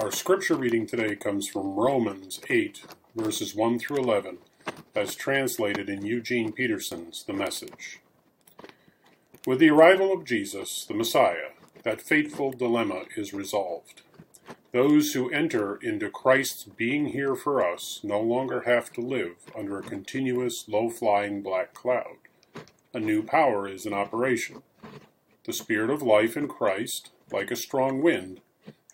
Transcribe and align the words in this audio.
Our 0.00 0.10
scripture 0.10 0.54
reading 0.54 0.86
today 0.86 1.14
comes 1.14 1.46
from 1.46 1.74
Romans 1.74 2.40
8, 2.48 2.84
verses 3.14 3.54
1 3.54 3.78
through 3.78 3.98
11, 3.98 4.38
as 4.94 5.14
translated 5.14 5.90
in 5.90 6.06
Eugene 6.06 6.52
Peterson's 6.52 7.22
The 7.22 7.34
Message. 7.34 8.00
With 9.46 9.58
the 9.58 9.68
arrival 9.68 10.10
of 10.10 10.24
Jesus, 10.24 10.86
the 10.86 10.94
Messiah, 10.94 11.50
that 11.82 12.00
fateful 12.00 12.50
dilemma 12.50 13.02
is 13.14 13.34
resolved. 13.34 14.00
Those 14.72 15.12
who 15.12 15.30
enter 15.30 15.76
into 15.82 16.08
Christ's 16.08 16.64
being 16.64 17.08
here 17.08 17.34
for 17.34 17.62
us 17.62 18.00
no 18.02 18.20
longer 18.22 18.62
have 18.62 18.90
to 18.94 19.02
live 19.02 19.36
under 19.54 19.78
a 19.78 19.82
continuous, 19.82 20.66
low 20.66 20.88
flying 20.88 21.42
black 21.42 21.74
cloud. 21.74 22.16
A 22.94 23.00
new 23.00 23.22
power 23.22 23.68
is 23.68 23.84
in 23.84 23.92
operation. 23.92 24.62
The 25.44 25.52
Spirit 25.52 25.90
of 25.90 26.00
life 26.00 26.38
in 26.38 26.48
Christ, 26.48 27.10
like 27.30 27.50
a 27.50 27.56
strong 27.56 28.00
wind, 28.00 28.40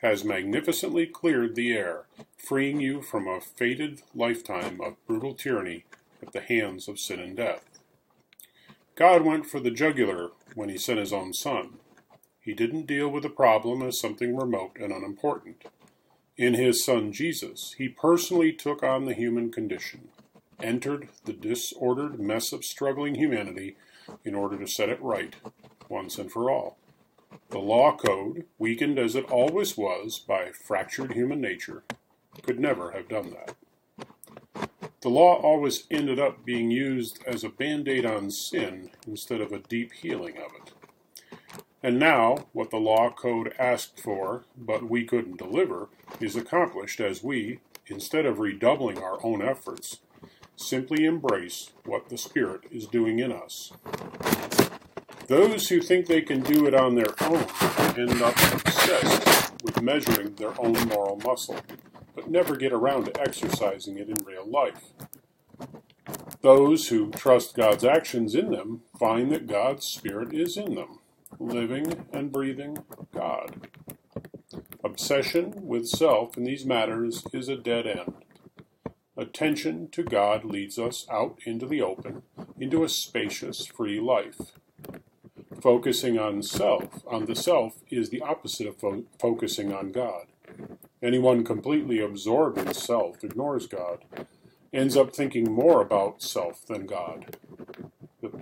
has 0.02 0.24
magnificently 0.24 1.06
cleared 1.06 1.54
the 1.54 1.72
air, 1.72 2.04
freeing 2.36 2.80
you 2.80 3.02
from 3.02 3.26
a 3.26 3.40
fated 3.40 4.02
lifetime 4.14 4.80
of 4.80 5.04
brutal 5.06 5.34
tyranny 5.34 5.84
at 6.22 6.32
the 6.32 6.40
hands 6.40 6.88
of 6.88 6.98
sin 6.98 7.20
and 7.20 7.36
death. 7.36 7.64
God 8.94 9.22
went 9.22 9.46
for 9.46 9.60
the 9.60 9.70
jugular 9.70 10.30
when 10.54 10.68
he 10.68 10.78
sent 10.78 10.98
his 10.98 11.12
own 11.12 11.32
son. 11.32 11.78
He 12.40 12.54
didn't 12.54 12.86
deal 12.86 13.08
with 13.08 13.24
the 13.24 13.28
problem 13.28 13.82
as 13.82 13.98
something 13.98 14.36
remote 14.36 14.76
and 14.80 14.92
unimportant. 14.92 15.64
In 16.36 16.54
his 16.54 16.84
son 16.84 17.12
Jesus, 17.12 17.74
he 17.78 17.88
personally 17.88 18.52
took 18.52 18.82
on 18.82 19.06
the 19.06 19.14
human 19.14 19.50
condition, 19.50 20.08
entered 20.62 21.08
the 21.24 21.32
disordered 21.32 22.20
mess 22.20 22.52
of 22.52 22.64
struggling 22.64 23.14
humanity 23.14 23.76
in 24.24 24.34
order 24.34 24.58
to 24.58 24.66
set 24.66 24.88
it 24.88 25.02
right, 25.02 25.34
once 25.88 26.18
and 26.18 26.30
for 26.30 26.50
all. 26.50 26.78
The 27.50 27.58
law 27.58 27.96
code, 27.96 28.44
weakened 28.58 28.98
as 28.98 29.14
it 29.14 29.30
always 29.30 29.76
was 29.76 30.18
by 30.18 30.50
fractured 30.52 31.12
human 31.12 31.40
nature, 31.40 31.84
could 32.42 32.60
never 32.60 32.92
have 32.92 33.08
done 33.08 33.30
that. 33.30 33.56
The 35.00 35.08
law 35.08 35.34
always 35.40 35.84
ended 35.90 36.18
up 36.18 36.44
being 36.44 36.70
used 36.70 37.22
as 37.26 37.44
a 37.44 37.48
band 37.48 37.86
aid 37.88 38.04
on 38.04 38.30
sin 38.30 38.90
instead 39.06 39.40
of 39.40 39.52
a 39.52 39.60
deep 39.60 39.92
healing 39.92 40.36
of 40.36 40.52
it. 40.54 40.72
And 41.82 41.98
now, 41.98 42.46
what 42.52 42.70
the 42.70 42.78
law 42.78 43.10
code 43.10 43.54
asked 43.58 44.00
for, 44.00 44.44
but 44.56 44.90
we 44.90 45.04
couldn't 45.04 45.38
deliver, 45.38 45.88
is 46.20 46.34
accomplished 46.34 46.98
as 46.98 47.22
we, 47.22 47.60
instead 47.86 48.26
of 48.26 48.40
redoubling 48.40 48.98
our 48.98 49.24
own 49.24 49.40
efforts, 49.40 50.00
simply 50.56 51.04
embrace 51.04 51.70
what 51.84 52.08
the 52.08 52.18
Spirit 52.18 52.62
is 52.70 52.86
doing 52.86 53.18
in 53.18 53.30
us. 53.30 53.72
Those 55.28 55.68
who 55.68 55.80
think 55.80 56.06
they 56.06 56.22
can 56.22 56.40
do 56.40 56.66
it 56.66 56.74
on 56.74 56.94
their 56.94 57.14
own 57.22 57.44
end 57.96 58.22
up 58.22 58.36
obsessed 58.52 59.52
with 59.62 59.82
measuring 59.82 60.34
their 60.34 60.58
own 60.60 60.74
moral 60.88 61.16
muscle 61.24 61.58
but 62.16 62.30
never 62.30 62.56
get 62.56 62.72
around 62.72 63.04
to 63.04 63.20
exercising 63.20 63.98
it 63.98 64.08
in 64.08 64.24
real 64.24 64.46
life. 64.46 64.92
Those 66.40 66.88
who 66.88 67.10
trust 67.10 67.56
God's 67.56 67.84
actions 67.84 68.34
in 68.34 68.50
them 68.50 68.82
find 68.98 69.30
that 69.32 69.46
God's 69.46 69.84
Spirit 69.84 70.32
is 70.32 70.56
in 70.56 70.74
them, 70.74 70.98
living 71.38 72.06
and 72.12 72.32
breathing 72.32 72.78
God. 73.14 73.68
Obsession 74.82 75.66
with 75.66 75.88
self 75.88 76.36
in 76.36 76.44
these 76.44 76.64
matters 76.64 77.24
is 77.32 77.48
a 77.48 77.56
dead 77.56 77.86
end. 77.86 78.14
Attention 79.16 79.88
to 79.90 80.02
God 80.02 80.44
leads 80.44 80.78
us 80.78 81.06
out 81.10 81.38
into 81.44 81.66
the 81.66 81.82
open, 81.82 82.22
into 82.58 82.84
a 82.84 82.88
spacious, 82.88 83.66
free 83.66 84.00
life. 84.00 84.52
Focusing 85.66 86.16
on 86.16 86.44
self, 86.44 87.02
on 87.08 87.26
the 87.26 87.34
self, 87.34 87.78
is 87.90 88.10
the 88.10 88.20
opposite 88.20 88.68
of 88.68 88.76
fo- 88.76 89.02
focusing 89.18 89.72
on 89.72 89.90
God. 89.90 90.26
Anyone 91.02 91.42
completely 91.42 91.98
absorbed 91.98 92.58
in 92.58 92.72
self 92.72 93.24
ignores 93.24 93.66
God, 93.66 94.04
ends 94.72 94.96
up 94.96 95.12
thinking 95.12 95.50
more 95.50 95.80
about 95.80 96.22
self 96.22 96.64
than 96.64 96.86
God. 96.86 97.36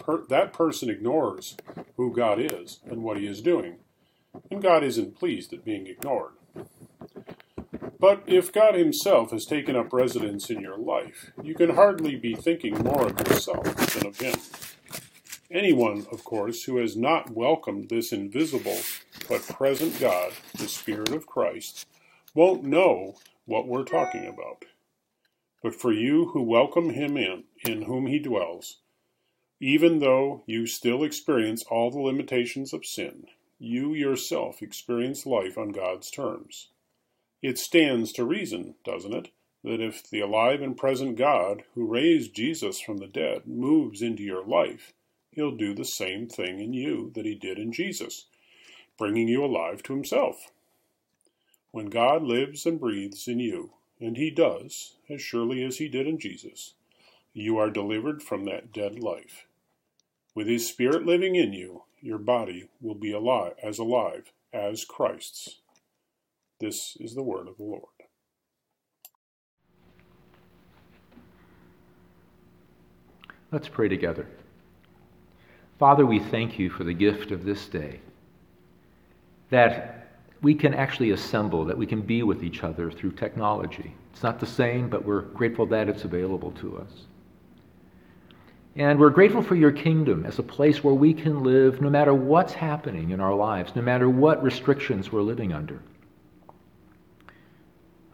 Per- 0.01 0.27
that 0.29 0.53
person 0.53 0.91
ignores 0.91 1.57
who 1.97 2.13
God 2.15 2.39
is 2.39 2.81
and 2.85 3.03
what 3.03 3.17
he 3.17 3.27
is 3.27 3.41
doing, 3.41 3.77
and 4.51 4.63
God 4.63 4.85
isn't 4.85 5.17
pleased 5.17 5.55
at 5.55 5.65
being 5.65 5.87
ignored. 5.87 6.35
But 7.99 8.23
if 8.27 8.53
God 8.53 8.75
Himself 8.75 9.31
has 9.31 9.47
taken 9.47 9.77
up 9.77 9.95
residence 9.95 10.51
in 10.51 10.61
your 10.61 10.77
life, 10.77 11.33
you 11.43 11.55
can 11.55 11.71
hardly 11.71 12.17
be 12.17 12.35
thinking 12.35 12.75
more 12.81 13.07
of 13.07 13.19
yourself 13.27 13.65
than 13.95 14.09
of 14.09 14.21
Him. 14.21 14.35
Anyone, 15.55 16.05
of 16.11 16.25
course, 16.25 16.65
who 16.65 16.79
has 16.79 16.97
not 16.97 17.31
welcomed 17.31 17.89
this 17.89 18.13
invisible 18.13 18.79
but 19.29 19.47
present 19.47 20.01
God, 20.01 20.33
the 20.59 20.67
Spirit 20.67 21.11
of 21.11 21.29
Christ, 21.29 21.87
won't 22.35 22.65
know 22.65 23.15
what 23.45 23.69
we're 23.69 23.85
talking 23.85 24.27
about. 24.27 24.65
But 25.63 25.77
for 25.77 25.93
you 25.93 26.31
who 26.31 26.43
welcome 26.43 26.91
him 26.91 27.17
in, 27.17 27.45
in 27.65 27.83
whom 27.83 28.09
he 28.09 28.19
dwells, 28.19 28.79
even 29.61 30.01
though 30.01 30.43
you 30.45 30.67
still 30.67 31.05
experience 31.05 31.63
all 31.71 31.89
the 31.93 32.01
limitations 32.01 32.73
of 32.73 32.85
sin, 32.85 33.27
you 33.61 33.95
yourself 33.95 34.61
experience 34.61 35.25
life 35.25 35.57
on 35.57 35.69
God's 35.69 36.11
terms. 36.11 36.71
It 37.43 37.61
stands 37.61 38.11
to 38.15 38.25
reason, 38.25 38.75
doesn't 38.85 39.15
it, 39.15 39.29
that 39.63 39.81
if 39.81 40.11
the 40.11 40.19
alive 40.19 40.61
and 40.63 40.77
present 40.77 41.17
God 41.17 41.63
who 41.77 41.87
raised 41.87 42.35
Jesus 42.35 42.81
from 42.81 42.97
the 42.97 43.07
dead 43.07 43.47
moves 43.47 44.03
into 44.03 44.25
your 44.25 44.45
life, 44.45 44.93
he'll 45.35 45.57
do 45.57 45.75
the 45.75 45.85
same 45.85 46.29
thing 46.29 46.61
in 46.61 46.73
you 46.73 47.13
that 47.15 47.25
he 47.27 47.35
did 47.35 47.59
in 47.59 47.73
Jesus, 47.73 48.27
bringing 48.99 49.29
you 49.29 49.45
alive 49.45 49.83
to 49.85 49.93
himself. 49.93 50.51
When 51.71 51.87
God 51.87 52.23
lives 52.23 52.67
and 52.67 52.79
breathes 52.79 53.27
in 53.27 53.41
you, 53.41 53.73
and 54.01 54.17
He 54.17 54.31
does, 54.31 54.97
as 55.09 55.23
surely 55.23 55.65
as 55.65 55.79
He 55.79 55.89
did 55.89 56.07
in 56.07 56.19
Jesus, 56.19 56.75
you 57.33 57.59
are 57.59 57.71
delivered 57.71 58.23
from 58.23 58.45
that 58.45 58.73
dead 58.73 58.99
life. 58.99 59.47
With 60.35 60.47
His 60.47 60.69
Spirit 60.69 61.07
living 61.07 61.35
in 61.35 61.53
you, 61.53 61.83
your 62.01 62.19
body 62.19 62.69
will 62.81 62.95
be 62.95 63.13
alive 63.13 63.55
as 63.63 63.79
alive 63.79 64.33
as 64.53 64.85
Christ's. 64.85 65.61
This 66.61 66.97
is 67.01 67.15
the 67.15 67.23
word 67.23 67.49
of 67.49 67.57
the 67.57 67.65
Lord. 67.65 67.83
Let's 73.51 73.69
pray 73.69 73.89
together. 73.89 74.29
Father, 75.79 76.07
we 76.07 76.21
thank 76.21 76.59
you 76.59 76.71
for 76.71 76.85
the 76.85 76.93
gift 76.93 77.31
of 77.31 77.45
this 77.45 77.67
day. 77.69 78.01
That 79.51 80.09
we 80.43 80.55
can 80.55 80.75
actually 80.75 81.11
assemble, 81.11 81.65
that 81.65 81.77
we 81.77 81.87
can 81.87 82.03
be 82.03 82.23
with 82.23 82.45
each 82.45 82.63
other 82.63 82.91
through 82.91 83.13
technology. 83.13 83.95
It's 84.13 84.23
not 84.23 84.39
the 84.39 84.47
same, 84.47 84.89
but 84.89 85.05
we're 85.05 85.23
grateful 85.23 85.67
that 85.67 85.89
it's 85.89 86.05
available 86.05 86.53
to 86.53 86.79
us. 86.79 86.91
And 88.77 88.99
we're 88.99 89.11
grateful 89.11 89.43
for 89.43 89.55
your 89.55 89.71
kingdom 89.71 90.27
as 90.27 90.39
a 90.39 90.43
place 90.43 90.83
where 90.83 90.95
we 90.95 91.15
can 91.15 91.45
live 91.45 91.81
no 91.81 91.89
matter 91.89 92.13
what's 92.13 92.53
happening 92.53 93.11
in 93.11 93.21
our 93.21 93.35
lives, 93.35 93.75
no 93.77 93.83
matter 93.83 94.09
what 94.09 94.43
restrictions 94.43 95.13
we're 95.13 95.23
living 95.23 95.53
under. 95.53 95.81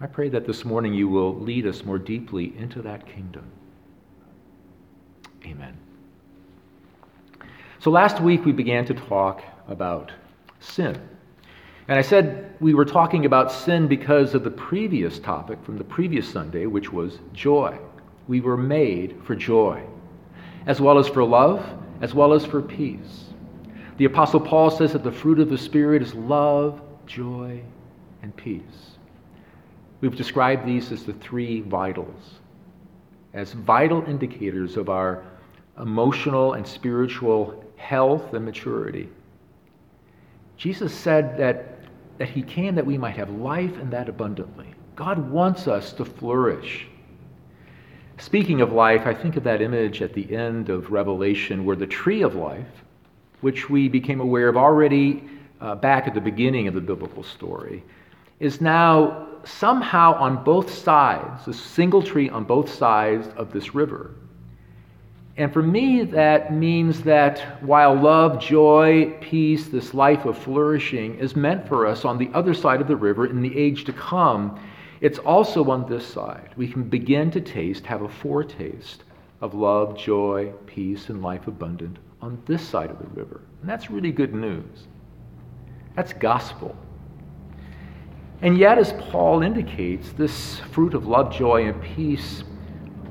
I 0.00 0.06
pray 0.06 0.28
that 0.30 0.46
this 0.46 0.64
morning 0.64 0.94
you 0.94 1.08
will 1.08 1.34
lead 1.34 1.66
us 1.66 1.84
more 1.84 1.98
deeply 1.98 2.56
into 2.56 2.82
that 2.82 3.06
kingdom. 3.06 3.50
Amen. 5.44 5.76
So 7.80 7.90
last 7.90 8.20
week 8.20 8.44
we 8.44 8.52
began 8.52 8.84
to 8.84 8.94
talk 8.94 9.42
about 9.66 10.12
sin. 10.58 11.00
And 11.88 11.98
I 11.98 12.02
said 12.02 12.54
we 12.60 12.74
were 12.74 12.84
talking 12.84 13.24
about 13.24 13.50
sin 13.50 13.88
because 13.88 14.34
of 14.34 14.44
the 14.44 14.50
previous 14.50 15.18
topic 15.18 15.58
from 15.64 15.78
the 15.78 15.84
previous 15.84 16.28
Sunday, 16.28 16.66
which 16.66 16.92
was 16.92 17.20
joy. 17.32 17.78
We 18.28 18.42
were 18.42 18.58
made 18.58 19.16
for 19.24 19.34
joy, 19.34 19.82
as 20.66 20.78
well 20.78 20.98
as 20.98 21.08
for 21.08 21.24
love, 21.24 21.66
as 22.02 22.12
well 22.12 22.34
as 22.34 22.44
for 22.44 22.60
peace. 22.60 23.30
The 23.96 24.04
Apostle 24.04 24.40
Paul 24.40 24.70
says 24.70 24.92
that 24.92 25.02
the 25.02 25.10
fruit 25.10 25.40
of 25.40 25.48
the 25.48 25.56
Spirit 25.56 26.02
is 26.02 26.14
love, 26.14 26.82
joy, 27.06 27.62
and 28.20 28.36
peace. 28.36 28.98
We've 30.02 30.14
described 30.14 30.66
these 30.66 30.92
as 30.92 31.04
the 31.04 31.14
three 31.14 31.62
vitals, 31.62 32.40
as 33.32 33.54
vital 33.54 34.04
indicators 34.04 34.76
of 34.76 34.90
our 34.90 35.24
emotional 35.78 36.52
and 36.52 36.66
spiritual 36.66 37.64
health 37.80 38.34
and 38.34 38.44
maturity. 38.44 39.08
Jesus 40.56 40.94
said 40.94 41.36
that 41.38 41.80
that 42.20 42.28
he 42.28 42.42
came 42.42 42.74
that 42.74 42.84
we 42.84 42.98
might 42.98 43.16
have 43.16 43.30
life 43.30 43.78
and 43.78 43.90
that 43.90 44.06
abundantly. 44.06 44.66
God 44.94 45.30
wants 45.30 45.66
us 45.66 45.94
to 45.94 46.04
flourish. 46.04 46.86
Speaking 48.18 48.60
of 48.60 48.72
life, 48.72 49.06
I 49.06 49.14
think 49.14 49.36
of 49.38 49.44
that 49.44 49.62
image 49.62 50.02
at 50.02 50.12
the 50.12 50.36
end 50.36 50.68
of 50.68 50.90
Revelation 50.90 51.64
where 51.64 51.76
the 51.76 51.86
tree 51.86 52.20
of 52.20 52.34
life, 52.34 52.84
which 53.40 53.70
we 53.70 53.88
became 53.88 54.20
aware 54.20 54.48
of 54.50 54.58
already 54.58 55.24
uh, 55.62 55.76
back 55.76 56.06
at 56.06 56.12
the 56.12 56.20
beginning 56.20 56.68
of 56.68 56.74
the 56.74 56.80
biblical 56.82 57.22
story, 57.22 57.82
is 58.38 58.60
now 58.60 59.26
somehow 59.44 60.12
on 60.16 60.44
both 60.44 60.70
sides, 60.70 61.48
a 61.48 61.54
single 61.54 62.02
tree 62.02 62.28
on 62.28 62.44
both 62.44 62.70
sides 62.70 63.28
of 63.36 63.50
this 63.50 63.74
river. 63.74 64.10
And 65.40 65.50
for 65.50 65.62
me, 65.62 66.04
that 66.04 66.52
means 66.52 67.00
that 67.04 67.38
while 67.62 67.94
love, 67.94 68.38
joy, 68.38 69.16
peace, 69.22 69.68
this 69.68 69.94
life 69.94 70.26
of 70.26 70.36
flourishing 70.36 71.18
is 71.18 71.34
meant 71.34 71.66
for 71.66 71.86
us 71.86 72.04
on 72.04 72.18
the 72.18 72.28
other 72.34 72.52
side 72.52 72.82
of 72.82 72.88
the 72.88 72.96
river 72.96 73.24
in 73.24 73.40
the 73.40 73.56
age 73.56 73.84
to 73.84 73.92
come, 73.94 74.60
it's 75.00 75.18
also 75.18 75.70
on 75.70 75.88
this 75.88 76.06
side. 76.06 76.50
We 76.58 76.68
can 76.68 76.82
begin 76.82 77.30
to 77.30 77.40
taste, 77.40 77.86
have 77.86 78.02
a 78.02 78.08
foretaste 78.10 79.04
of 79.40 79.54
love, 79.54 79.96
joy, 79.96 80.52
peace, 80.66 81.08
and 81.08 81.22
life 81.22 81.46
abundant 81.46 81.96
on 82.20 82.42
this 82.44 82.60
side 82.60 82.90
of 82.90 82.98
the 82.98 83.08
river. 83.18 83.40
And 83.62 83.70
that's 83.70 83.90
really 83.90 84.12
good 84.12 84.34
news. 84.34 84.88
That's 85.96 86.12
gospel. 86.12 86.76
And 88.42 88.58
yet, 88.58 88.76
as 88.76 88.92
Paul 89.10 89.40
indicates, 89.40 90.12
this 90.12 90.60
fruit 90.72 90.92
of 90.92 91.06
love, 91.06 91.32
joy, 91.32 91.64
and 91.66 91.80
peace 91.80 92.44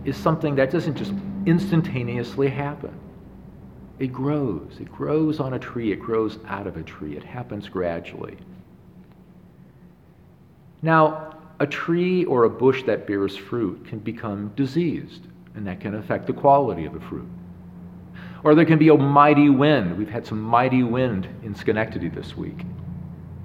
is 0.05 0.15
something 0.15 0.53
that 0.57 0.69
doesn't 0.69 0.95
just 0.95 1.13
instantaneously 1.45 2.49
happen. 2.49 2.97
It 3.99 4.13
grows. 4.13 4.77
It 4.79 4.91
grows 4.91 5.39
on 5.39 5.53
a 5.53 5.59
tree. 5.59 5.91
It 5.91 5.99
grows 5.99 6.39
out 6.47 6.67
of 6.67 6.77
a 6.77 6.83
tree. 6.83 7.17
It 7.17 7.23
happens 7.23 7.67
gradually. 7.67 8.37
Now, 10.81 11.35
a 11.59 11.67
tree 11.67 12.23
or 12.23 12.45
a 12.45 12.49
bush 12.49 12.83
that 12.83 13.05
bears 13.05 13.35
fruit 13.35 13.85
can 13.85 13.99
become 13.99 14.53
diseased, 14.55 15.27
and 15.55 15.67
that 15.67 15.81
can 15.81 15.95
affect 15.95 16.27
the 16.27 16.33
quality 16.33 16.85
of 16.85 16.93
the 16.93 17.01
fruit. 17.01 17.27
Or 18.43 18.55
there 18.55 18.65
can 18.65 18.79
be 18.79 18.87
a 18.87 18.95
mighty 18.95 19.49
wind. 19.49 19.97
We've 19.97 20.09
had 20.09 20.25
some 20.25 20.41
mighty 20.41 20.83
wind 20.83 21.27
in 21.43 21.53
Schenectady 21.53 22.07
this 22.07 22.37
week. 22.37 22.65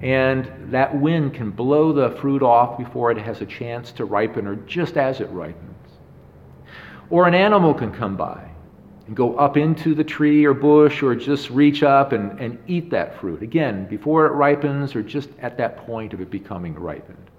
And 0.01 0.49
that 0.71 0.97
wind 0.99 1.33
can 1.33 1.51
blow 1.51 1.91
the 1.91 2.11
fruit 2.17 2.43
off 2.43 2.77
before 2.77 3.11
it 3.11 3.17
has 3.17 3.41
a 3.41 3.45
chance 3.45 3.91
to 3.93 4.05
ripen 4.05 4.47
or 4.47 4.55
just 4.55 4.95
as 4.95 5.19
it 5.19 5.29
ripens. 5.29 5.64
Or 7.09 7.27
an 7.27 7.35
animal 7.35 7.73
can 7.73 7.91
come 7.91 8.15
by 8.15 8.49
and 9.07 9.15
go 9.15 9.35
up 9.37 9.57
into 9.57 9.93
the 9.93 10.03
tree 10.03 10.45
or 10.45 10.53
bush 10.53 11.03
or 11.03 11.15
just 11.15 11.49
reach 11.49 11.83
up 11.83 12.11
and, 12.11 12.39
and 12.39 12.57
eat 12.67 12.89
that 12.89 13.19
fruit. 13.19 13.41
Again, 13.43 13.85
before 13.87 14.25
it 14.25 14.31
ripens 14.31 14.95
or 14.95 15.03
just 15.03 15.29
at 15.39 15.57
that 15.57 15.77
point 15.85 16.13
of 16.13 16.21
it 16.21 16.31
becoming 16.31 16.73
ripened. 16.73 17.29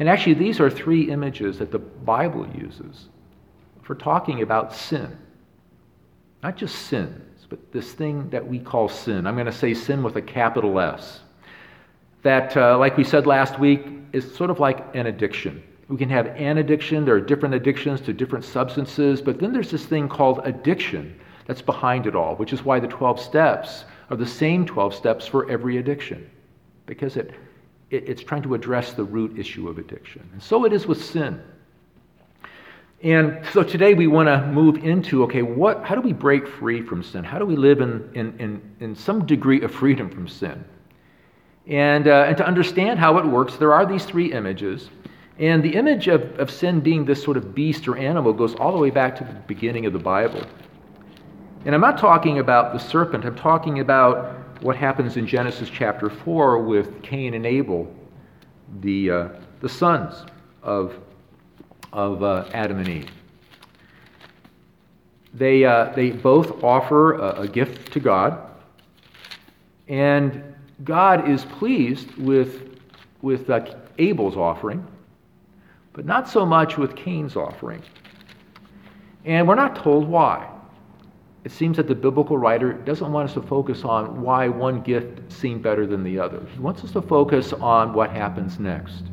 And 0.00 0.08
actually, 0.08 0.34
these 0.34 0.60
are 0.60 0.70
three 0.70 1.10
images 1.10 1.58
that 1.58 1.70
the 1.70 1.78
Bible 1.78 2.48
uses 2.56 3.08
for 3.82 3.94
talking 3.94 4.42
about 4.42 4.74
sin. 4.74 5.16
Not 6.42 6.56
just 6.56 6.74
sins, 6.86 7.46
but 7.48 7.70
this 7.70 7.92
thing 7.92 8.30
that 8.30 8.46
we 8.46 8.58
call 8.58 8.88
sin. 8.88 9.26
I'm 9.26 9.34
going 9.34 9.46
to 9.46 9.52
say 9.52 9.74
sin 9.74 10.02
with 10.02 10.16
a 10.16 10.22
capital 10.22 10.80
S. 10.80 11.20
That, 12.22 12.56
uh, 12.56 12.78
like 12.78 12.96
we 12.96 13.04
said 13.04 13.26
last 13.26 13.58
week, 13.58 13.86
is 14.12 14.34
sort 14.34 14.50
of 14.50 14.58
like 14.58 14.94
an 14.94 15.06
addiction. 15.06 15.62
We 15.90 15.96
can 15.96 16.08
have 16.10 16.28
an 16.28 16.58
addiction, 16.58 17.04
there 17.04 17.16
are 17.16 17.20
different 17.20 17.52
addictions 17.52 18.00
to 18.02 18.12
different 18.12 18.44
substances, 18.44 19.20
but 19.20 19.40
then 19.40 19.52
there's 19.52 19.72
this 19.72 19.84
thing 19.84 20.08
called 20.08 20.40
addiction 20.44 21.18
that's 21.46 21.60
behind 21.60 22.06
it 22.06 22.14
all, 22.14 22.36
which 22.36 22.52
is 22.52 22.64
why 22.64 22.78
the 22.78 22.86
12 22.86 23.20
steps 23.20 23.84
are 24.08 24.16
the 24.16 24.24
same 24.24 24.64
12 24.64 24.94
steps 24.94 25.26
for 25.26 25.50
every 25.50 25.78
addiction, 25.78 26.30
because 26.86 27.16
it, 27.16 27.34
it, 27.90 28.08
it's 28.08 28.22
trying 28.22 28.42
to 28.42 28.54
address 28.54 28.92
the 28.92 29.02
root 29.02 29.36
issue 29.36 29.68
of 29.68 29.78
addiction. 29.78 30.30
And 30.32 30.40
so 30.40 30.64
it 30.64 30.72
is 30.72 30.86
with 30.86 31.04
sin. 31.04 31.42
And 33.02 33.44
so 33.52 33.64
today 33.64 33.94
we 33.94 34.06
want 34.06 34.28
to 34.28 34.46
move 34.46 34.84
into 34.84 35.24
okay, 35.24 35.42
what, 35.42 35.82
how 35.82 35.96
do 35.96 36.02
we 36.02 36.12
break 36.12 36.46
free 36.46 36.82
from 36.82 37.02
sin? 37.02 37.24
How 37.24 37.40
do 37.40 37.44
we 37.44 37.56
live 37.56 37.80
in, 37.80 38.08
in, 38.14 38.38
in, 38.38 38.76
in 38.78 38.94
some 38.94 39.26
degree 39.26 39.62
of 39.62 39.74
freedom 39.74 40.08
from 40.08 40.28
sin? 40.28 40.64
And, 41.66 42.06
uh, 42.06 42.26
and 42.28 42.36
to 42.36 42.46
understand 42.46 43.00
how 43.00 43.18
it 43.18 43.26
works, 43.26 43.56
there 43.56 43.72
are 43.72 43.84
these 43.84 44.04
three 44.04 44.32
images. 44.32 44.88
And 45.40 45.62
the 45.62 45.74
image 45.74 46.06
of, 46.06 46.38
of 46.38 46.50
sin 46.50 46.80
being 46.80 47.06
this 47.06 47.22
sort 47.22 47.38
of 47.38 47.54
beast 47.54 47.88
or 47.88 47.96
animal 47.96 48.34
goes 48.34 48.54
all 48.56 48.72
the 48.72 48.78
way 48.78 48.90
back 48.90 49.16
to 49.16 49.24
the 49.24 49.32
beginning 49.32 49.86
of 49.86 49.94
the 49.94 49.98
Bible. 49.98 50.42
And 51.64 51.74
I'm 51.74 51.80
not 51.80 51.96
talking 51.96 52.38
about 52.38 52.74
the 52.74 52.78
serpent, 52.78 53.24
I'm 53.24 53.34
talking 53.34 53.80
about 53.80 54.36
what 54.62 54.76
happens 54.76 55.16
in 55.16 55.26
Genesis 55.26 55.70
chapter 55.70 56.10
4 56.10 56.58
with 56.58 57.02
Cain 57.02 57.32
and 57.32 57.46
Abel, 57.46 57.90
the, 58.80 59.10
uh, 59.10 59.28
the 59.60 59.68
sons 59.68 60.26
of, 60.62 60.94
of 61.94 62.22
uh, 62.22 62.46
Adam 62.52 62.78
and 62.78 62.88
Eve. 62.88 63.10
They, 65.32 65.64
uh, 65.64 65.92
they 65.94 66.10
both 66.10 66.62
offer 66.62 67.14
a, 67.14 67.42
a 67.42 67.48
gift 67.48 67.90
to 67.94 68.00
God, 68.00 68.46
and 69.88 70.54
God 70.84 71.30
is 71.30 71.46
pleased 71.46 72.14
with, 72.16 72.78
with 73.22 73.48
uh, 73.48 73.64
Abel's 73.96 74.36
offering 74.36 74.86
but 75.92 76.04
not 76.04 76.28
so 76.28 76.46
much 76.46 76.76
with 76.76 76.94
Cain's 76.96 77.36
offering. 77.36 77.82
And 79.24 79.46
we're 79.46 79.54
not 79.54 79.76
told 79.76 80.08
why. 80.08 80.48
It 81.44 81.52
seems 81.52 81.78
that 81.78 81.88
the 81.88 81.94
biblical 81.94 82.36
writer 82.36 82.72
doesn't 82.72 83.10
want 83.10 83.28
us 83.28 83.34
to 83.34 83.42
focus 83.42 83.82
on 83.84 84.20
why 84.20 84.48
one 84.48 84.82
gift 84.82 85.32
seemed 85.32 85.62
better 85.62 85.86
than 85.86 86.04
the 86.04 86.18
other. 86.18 86.40
He 86.52 86.58
wants 86.58 86.84
us 86.84 86.92
to 86.92 87.02
focus 87.02 87.52
on 87.54 87.94
what 87.94 88.10
happens 88.10 88.58
next. 88.58 89.04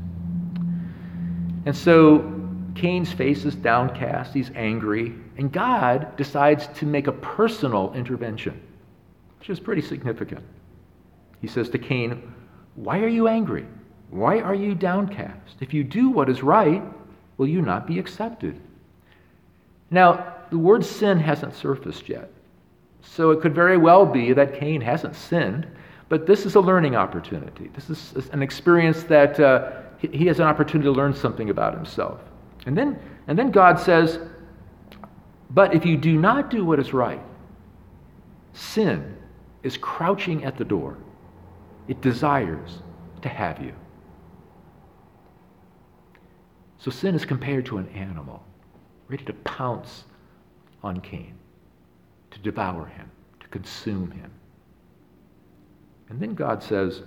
And 1.66 1.76
so 1.76 2.34
Cain's 2.76 3.12
face 3.12 3.46
is 3.46 3.56
downcast, 3.56 4.34
he's 4.34 4.52
angry, 4.56 5.16
and 5.38 5.52
God 5.52 6.16
decides 6.18 6.68
to 6.80 6.86
make 6.86 7.08
a 7.08 7.12
personal 7.12 7.94
intervention, 7.94 8.62
which 9.40 9.50
is 9.50 9.60
pretty 9.60 9.82
significant. 9.82 10.44
He 11.42 11.48
says 11.48 11.70
to 11.70 11.78
Cain, 11.78 12.34
Why 12.76 13.00
are 13.00 13.08
you 13.08 13.28
angry? 13.28 13.66
Why 14.10 14.40
are 14.40 14.56
you 14.56 14.74
downcast? 14.74 15.58
If 15.60 15.74
you 15.74 15.84
do 15.84 16.10
what 16.10 16.30
is 16.30 16.42
right, 16.42 16.84
will 17.38 17.48
you 17.48 17.62
not 17.62 17.88
be 17.88 18.00
accepted? 18.00 18.60
Now, 19.92 20.36
the 20.50 20.58
word 20.58 20.84
sin 20.86 21.20
hasn't 21.20 21.56
surfaced 21.56 22.08
yet. 22.08 22.32
So 23.02 23.32
it 23.32 23.42
could 23.42 23.54
very 23.54 23.78
well 23.78 24.06
be 24.06 24.34
that 24.34 24.54
Cain 24.54 24.82
hasn't 24.82 25.16
sinned, 25.16 25.68
but 26.10 26.26
this 26.26 26.46
is 26.46 26.56
a 26.56 26.60
learning 26.60 26.96
opportunity. 26.96 27.70
This 27.74 27.90
is 27.90 28.30
an 28.30 28.42
experience 28.42 29.04
that 29.04 29.40
uh, 29.40 29.72
he 30.00 30.26
has 30.28 30.40
an 30.40 30.46
opportunity 30.46 30.88
to 30.88 30.92
learn 30.92 31.14
something 31.14 31.50
about 31.50 31.74
himself. 31.74 32.20
And 32.66 32.78
then, 32.78 33.00
and 33.28 33.38
then 33.38 33.52
God 33.52 33.80
says, 33.80 34.20
But 35.50 35.74
if 35.74 35.86
you 35.86 35.98
do 35.98 36.18
not 36.18 36.50
do 36.50 36.66
what 36.66 36.80
is 36.80 36.94
right, 36.94 37.22
sin 38.54 39.16
is 39.64 39.78
crouching 39.78 40.44
at 40.44 40.58
the 40.58 40.66
door. 40.66 40.98
It 41.88 42.02
desires 42.02 42.80
to 43.22 43.30
have 43.30 43.62
you. 43.62 43.74
So 46.80 46.92
sin 46.92 47.16
is 47.16 47.26
compared 47.26 47.66
to 47.68 47.78
an 47.78 47.88
animal, 47.90 48.44
ready 49.08 49.24
to 49.26 49.34
pounce 49.34 50.06
on 50.84 51.02
Cain, 51.02 51.34
to 52.32 52.40
devour 52.40 52.86
him, 52.86 53.10
to 53.40 53.48
consume 53.48 54.12
him. 54.12 54.32
And 56.10 56.20
then 56.20 56.34
God 56.36 56.62
says, 56.62 57.02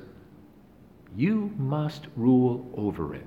You 1.16 1.52
must 1.56 2.06
rule 2.16 2.68
over 2.76 3.14
it. 3.14 3.26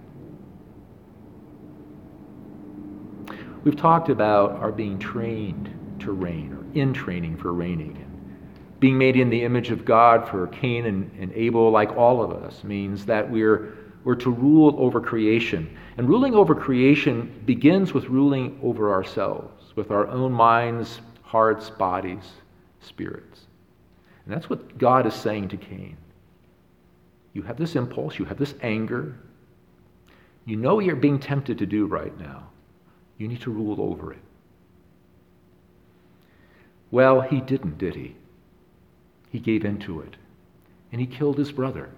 We've 3.63 3.77
talked 3.77 4.09
about 4.09 4.51
our 4.51 4.71
being 4.71 4.99
trained 4.99 5.73
to 5.99 6.11
reign, 6.11 6.53
or 6.53 6.77
in 6.77 6.93
training 6.93 7.37
for 7.37 7.53
reigning. 7.53 7.95
And 7.95 8.79
being 8.81 8.97
made 8.97 9.15
in 9.15 9.29
the 9.29 9.43
image 9.43 9.71
of 9.71 9.85
God 9.85 10.27
for 10.27 10.47
Cain 10.47 10.85
and, 10.85 11.09
and 11.17 11.31
Abel, 11.31 11.71
like 11.71 11.95
all 11.95 12.21
of 12.21 12.31
us, 12.31 12.63
means 12.65 13.05
that 13.05 13.29
we're 13.29 13.77
we're 14.03 14.15
to 14.15 14.29
rule 14.29 14.75
over 14.77 14.99
creation. 14.99 15.77
And 15.97 16.09
ruling 16.09 16.33
over 16.33 16.55
creation 16.55 17.43
begins 17.45 17.93
with 17.93 18.05
ruling 18.05 18.59
over 18.63 18.91
ourselves, 18.91 19.73
with 19.75 19.91
our 19.91 20.07
own 20.07 20.31
minds, 20.31 21.01
hearts, 21.21 21.69
bodies, 21.69 22.31
spirits. 22.81 23.41
And 24.25 24.33
that's 24.33 24.49
what 24.49 24.77
God 24.77 25.05
is 25.05 25.13
saying 25.13 25.49
to 25.49 25.57
Cain. 25.57 25.97
You 27.33 27.41
have 27.43 27.57
this 27.57 27.75
impulse, 27.75 28.17
you 28.17 28.25
have 28.25 28.37
this 28.37 28.53
anger. 28.61 29.15
You 30.45 30.55
know 30.55 30.75
what 30.75 30.85
you're 30.85 30.95
being 30.95 31.19
tempted 31.19 31.57
to 31.59 31.65
do 31.65 31.85
right 31.85 32.17
now. 32.19 32.49
You 33.17 33.27
need 33.27 33.41
to 33.41 33.51
rule 33.51 33.81
over 33.81 34.13
it. 34.13 34.19
Well, 36.91 37.21
he 37.21 37.41
didn't, 37.41 37.77
did 37.77 37.95
he? 37.95 38.15
He 39.31 39.39
gave 39.39 39.65
in 39.65 39.79
to 39.79 40.01
it. 40.01 40.15
And 40.91 41.01
he 41.01 41.07
killed 41.07 41.37
his 41.37 41.51
brother. 41.51 41.89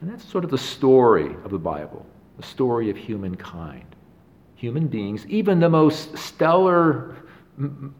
And 0.00 0.10
that's 0.10 0.24
sort 0.24 0.42
of 0.42 0.50
the 0.50 0.58
story 0.58 1.36
of 1.44 1.52
the 1.52 1.58
Bible, 1.58 2.04
the 2.36 2.42
story 2.42 2.90
of 2.90 2.96
humankind. 2.96 3.96
Human 4.56 4.86
beings, 4.86 5.26
even 5.26 5.60
the 5.60 5.68
most 5.68 6.16
stellar 6.16 7.16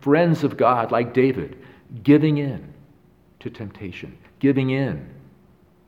friends 0.00 0.44
of 0.44 0.56
God, 0.56 0.92
like 0.92 1.12
David, 1.12 1.58
giving 2.02 2.38
in 2.38 2.72
to 3.40 3.50
temptation, 3.50 4.16
giving 4.38 4.70
in 4.70 5.08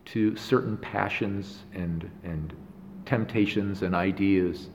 to 0.05 0.35
certain 0.35 0.77
passions 0.77 1.63
and, 1.73 2.09
and 2.23 2.53
temptations 3.05 3.81
and 3.81 3.95
ideas 3.95 4.69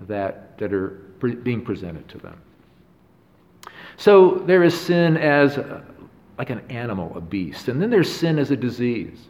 that, 0.00 0.58
that 0.58 0.72
are 0.72 1.12
pre- 1.20 1.34
being 1.34 1.62
presented 1.62 2.08
to 2.08 2.18
them. 2.18 2.40
So 3.96 4.42
there 4.46 4.62
is 4.62 4.78
sin 4.78 5.16
as 5.16 5.56
a, 5.56 5.84
like 6.38 6.50
an 6.50 6.60
animal, 6.70 7.12
a 7.16 7.20
beast, 7.20 7.68
and 7.68 7.80
then 7.80 7.90
there's 7.90 8.12
sin 8.12 8.38
as 8.38 8.50
a 8.50 8.56
disease. 8.56 9.28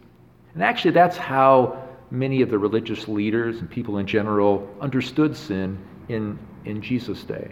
And 0.53 0.63
actually, 0.63 0.91
that's 0.91 1.17
how 1.17 1.86
many 2.11 2.41
of 2.41 2.49
the 2.49 2.57
religious 2.57 3.07
leaders 3.07 3.59
and 3.59 3.69
people 3.69 3.97
in 3.97 4.07
general 4.07 4.67
understood 4.81 5.35
sin 5.35 5.77
in, 6.09 6.39
in 6.65 6.81
Jesus' 6.81 7.23
day. 7.23 7.51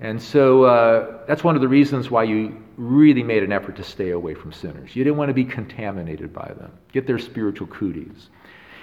And 0.00 0.22
so 0.22 0.64
uh, 0.64 1.26
that's 1.26 1.42
one 1.42 1.56
of 1.56 1.60
the 1.60 1.68
reasons 1.68 2.10
why 2.10 2.22
you 2.22 2.62
really 2.76 3.22
made 3.22 3.42
an 3.42 3.50
effort 3.50 3.74
to 3.76 3.82
stay 3.82 4.10
away 4.10 4.34
from 4.34 4.52
sinners. 4.52 4.94
You 4.94 5.02
didn't 5.02 5.16
want 5.16 5.28
to 5.28 5.34
be 5.34 5.44
contaminated 5.44 6.32
by 6.32 6.52
them, 6.56 6.72
get 6.92 7.06
their 7.06 7.18
spiritual 7.18 7.66
cooties. 7.66 8.30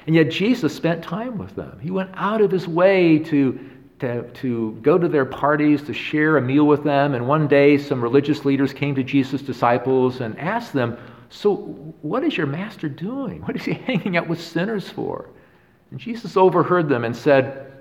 And 0.07 0.15
yet 0.15 0.29
Jesus 0.29 0.75
spent 0.75 1.03
time 1.03 1.37
with 1.37 1.55
them. 1.55 1.79
He 1.81 1.89
went 1.89 2.11
out 2.13 2.41
of 2.41 2.51
his 2.51 2.67
way 2.67 3.17
to, 3.19 3.59
to, 3.99 4.23
to 4.23 4.77
go 4.81 4.97
to 4.97 5.07
their 5.07 5.25
parties, 5.25 5.81
to 5.83 5.93
share 5.93 6.37
a 6.37 6.41
meal 6.41 6.65
with 6.65 6.83
them. 6.83 7.15
And 7.15 7.27
one 7.27 7.47
day, 7.47 7.77
some 7.77 8.01
religious 8.01 8.45
leaders 8.45 8.73
came 8.73 8.93
to 8.95 9.03
Jesus' 9.03 9.41
disciples 9.41 10.21
and 10.21 10.37
asked 10.37 10.73
them, 10.73 10.97
So, 11.35 11.55
what 12.01 12.23
is 12.23 12.37
your 12.37 12.47
master 12.47 12.87
doing? 12.87 13.41
What 13.41 13.57
is 13.57 13.65
he 13.65 13.73
hanging 13.87 14.15
out 14.15 14.29
with 14.29 14.41
sinners 14.41 14.87
for? 14.87 15.29
And 15.91 15.99
Jesus 15.99 16.37
overheard 16.37 16.87
them 16.87 17.03
and 17.03 17.15
said, 17.15 17.73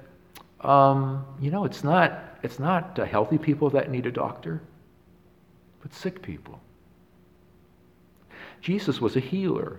um, 0.60 1.24
You 1.40 1.52
know, 1.52 1.64
it's 1.64 1.84
not, 1.84 2.38
it's 2.42 2.58
not 2.58 2.98
uh, 2.98 3.04
healthy 3.04 3.38
people 3.38 3.70
that 3.70 3.92
need 3.92 4.06
a 4.06 4.10
doctor, 4.10 4.60
but 5.82 5.94
sick 5.94 6.20
people. 6.20 6.60
Jesus 8.60 9.00
was 9.00 9.14
a 9.14 9.20
healer. 9.20 9.78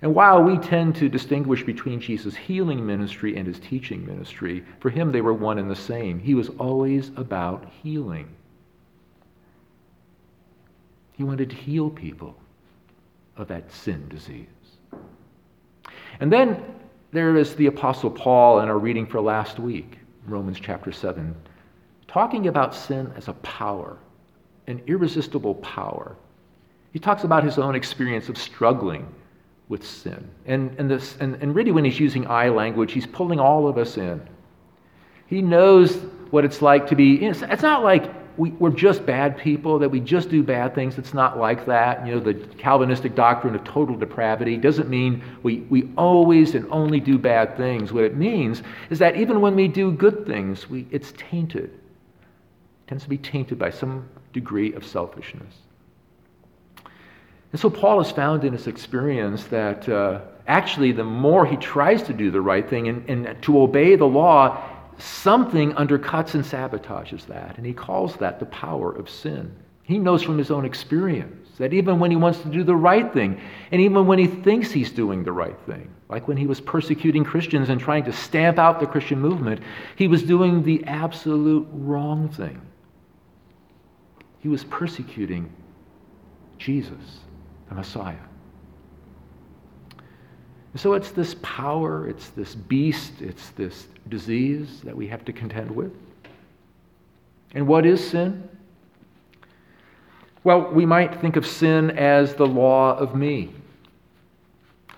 And 0.00 0.14
while 0.14 0.42
we 0.42 0.56
tend 0.58 0.94
to 0.96 1.08
distinguish 1.08 1.64
between 1.64 2.00
Jesus' 2.00 2.36
healing 2.36 2.86
ministry 2.86 3.36
and 3.36 3.46
his 3.46 3.58
teaching 3.58 4.06
ministry, 4.06 4.64
for 4.78 4.88
him 4.88 5.10
they 5.10 5.20
were 5.20 5.34
one 5.34 5.58
and 5.58 5.70
the 5.70 5.76
same. 5.76 6.20
He 6.20 6.34
was 6.34 6.48
always 6.60 7.10
about 7.16 7.68
healing. 7.82 8.28
He 11.12 11.24
wanted 11.24 11.50
to 11.50 11.56
heal 11.56 11.90
people 11.90 12.36
of 13.36 13.48
that 13.48 13.70
sin 13.72 14.08
disease. 14.08 14.46
And 16.20 16.32
then 16.32 16.62
there 17.12 17.36
is 17.36 17.54
the 17.56 17.66
Apostle 17.66 18.10
Paul 18.10 18.60
in 18.60 18.68
our 18.68 18.78
reading 18.78 19.06
for 19.06 19.20
last 19.20 19.58
week, 19.58 19.98
Romans 20.26 20.58
chapter 20.60 20.92
7, 20.92 21.34
talking 22.06 22.48
about 22.48 22.74
sin 22.74 23.12
as 23.16 23.28
a 23.28 23.32
power, 23.34 23.98
an 24.66 24.82
irresistible 24.86 25.54
power. 25.56 26.16
He 26.92 26.98
talks 26.98 27.24
about 27.24 27.44
his 27.44 27.58
own 27.58 27.74
experience 27.74 28.28
of 28.28 28.36
struggling 28.36 29.06
with 29.68 29.86
sin. 29.86 30.28
And, 30.46 30.74
and, 30.78 30.90
this, 30.90 31.16
and, 31.20 31.34
and 31.42 31.54
really, 31.54 31.72
when 31.72 31.84
he's 31.84 31.98
using 31.98 32.26
I 32.26 32.50
language, 32.50 32.92
he's 32.92 33.06
pulling 33.06 33.40
all 33.40 33.66
of 33.66 33.78
us 33.78 33.96
in. 33.96 34.20
He 35.26 35.40
knows 35.40 35.96
what 36.30 36.44
it's 36.44 36.60
like 36.60 36.86
to 36.88 36.94
be, 36.94 37.24
it's, 37.24 37.42
it's 37.42 37.62
not 37.62 37.82
like 37.82 38.10
we, 38.36 38.52
are 38.62 38.70
just 38.70 39.04
bad 39.04 39.36
people, 39.36 39.78
that 39.78 39.88
we 39.88 40.00
just 40.00 40.30
do 40.30 40.42
bad 40.42 40.74
things. 40.74 40.98
It's 40.98 41.12
not 41.12 41.38
like 41.38 41.66
that. 41.66 42.06
You 42.06 42.14
know, 42.14 42.20
the 42.20 42.34
Calvinistic 42.56 43.14
doctrine 43.14 43.54
of 43.54 43.64
total 43.64 43.96
depravity 43.96 44.56
doesn't 44.56 44.88
mean 44.88 45.22
we, 45.42 45.58
we 45.70 45.90
always 45.96 46.54
and 46.54 46.66
only 46.70 47.00
do 47.00 47.18
bad 47.18 47.56
things. 47.56 47.92
What 47.92 48.04
it 48.04 48.16
means 48.16 48.62
is 48.90 48.98
that 49.00 49.16
even 49.16 49.40
when 49.40 49.54
we 49.54 49.68
do 49.68 49.92
good 49.92 50.26
things, 50.26 50.68
we, 50.70 50.86
it's 50.90 51.12
tainted. 51.16 51.64
It 51.64 52.88
tends 52.88 53.04
to 53.04 53.10
be 53.10 53.18
tainted 53.18 53.58
by 53.58 53.70
some 53.70 54.08
degree 54.32 54.72
of 54.72 54.86
selfishness. 54.86 55.54
And 57.52 57.60
so 57.60 57.68
Paul 57.68 58.02
has 58.02 58.10
found 58.10 58.44
in 58.44 58.54
his 58.54 58.66
experience 58.66 59.44
that 59.44 59.86
uh, 59.88 60.22
actually, 60.46 60.92
the 60.92 61.04
more 61.04 61.44
he 61.44 61.56
tries 61.56 62.02
to 62.04 62.14
do 62.14 62.30
the 62.30 62.40
right 62.40 62.68
thing 62.68 62.88
and, 62.88 63.08
and 63.08 63.42
to 63.42 63.60
obey 63.60 63.94
the 63.94 64.06
law, 64.06 64.71
something 65.02 65.72
undercuts 65.72 66.34
and 66.34 66.44
sabotages 66.44 67.26
that. 67.26 67.56
And 67.56 67.66
he 67.66 67.72
calls 67.72 68.16
that 68.16 68.38
the 68.38 68.46
power 68.46 68.92
of 68.92 69.10
sin. 69.10 69.54
He 69.82 69.98
knows 69.98 70.22
from 70.22 70.38
his 70.38 70.50
own 70.50 70.64
experience 70.64 71.50
that 71.58 71.72
even 71.72 71.98
when 71.98 72.10
he 72.10 72.16
wants 72.16 72.40
to 72.40 72.48
do 72.48 72.62
the 72.62 72.76
right 72.76 73.12
thing, 73.12 73.40
and 73.70 73.80
even 73.80 74.06
when 74.06 74.18
he 74.18 74.26
thinks 74.26 74.70
he's 74.70 74.92
doing 74.92 75.24
the 75.24 75.32
right 75.32 75.58
thing, 75.66 75.92
like 76.08 76.28
when 76.28 76.36
he 76.36 76.46
was 76.46 76.60
persecuting 76.60 77.24
Christians 77.24 77.68
and 77.68 77.80
trying 77.80 78.04
to 78.04 78.12
stamp 78.12 78.58
out 78.58 78.80
the 78.80 78.86
Christian 78.86 79.20
movement, 79.20 79.60
he 79.96 80.08
was 80.08 80.22
doing 80.22 80.62
the 80.62 80.84
absolute 80.84 81.66
wrong 81.72 82.28
thing. 82.28 82.60
He 84.38 84.48
was 84.48 84.64
persecuting 84.64 85.52
Jesus 86.58 87.20
the 87.68 87.74
Messiah. 87.74 88.16
So 90.74 90.94
it's 90.94 91.10
this 91.10 91.36
power, 91.42 92.08
it's 92.08 92.30
this 92.30 92.54
beast, 92.54 93.20
it's 93.20 93.50
this 93.50 93.88
disease 94.08 94.80
that 94.82 94.96
we 94.96 95.06
have 95.08 95.24
to 95.26 95.32
contend 95.32 95.70
with. 95.70 95.92
And 97.54 97.66
what 97.66 97.84
is 97.84 98.06
sin? 98.08 98.48
Well, 100.44 100.72
we 100.72 100.86
might 100.86 101.20
think 101.20 101.36
of 101.36 101.46
sin 101.46 101.90
as 101.90 102.34
the 102.34 102.46
law 102.46 102.96
of 102.96 103.14
me, 103.14 103.52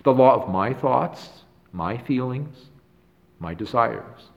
the 0.04 0.12
law 0.12 0.34
of 0.34 0.48
my 0.48 0.72
thoughts, 0.72 1.28
my 1.72 1.98
feelings, 1.98 2.56
my 3.40 3.52
desires. 3.52 4.28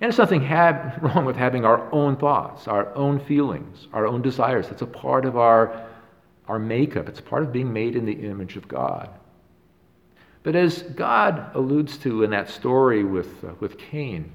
And 0.00 0.12
there's 0.12 0.18
nothing 0.18 0.48
wrong 1.02 1.24
with 1.24 1.36
having 1.36 1.64
our 1.64 1.92
own 1.92 2.16
thoughts, 2.16 2.68
our 2.68 2.94
own 2.94 3.18
feelings, 3.18 3.88
our 3.92 4.06
own 4.06 4.22
desires. 4.22 4.68
It's 4.70 4.82
a 4.82 4.86
part 4.86 5.24
of 5.24 5.36
our 5.36 5.84
our 6.46 6.58
makeup. 6.58 7.08
It's 7.10 7.20
part 7.20 7.42
of 7.42 7.52
being 7.52 7.70
made 7.70 7.94
in 7.94 8.06
the 8.06 8.12
image 8.12 8.56
of 8.56 8.66
God. 8.66 9.10
But 10.48 10.56
as 10.56 10.80
God 10.80 11.54
alludes 11.54 11.98
to 11.98 12.22
in 12.22 12.30
that 12.30 12.48
story 12.48 13.04
with, 13.04 13.44
uh, 13.44 13.48
with 13.60 13.76
Cain, 13.76 14.32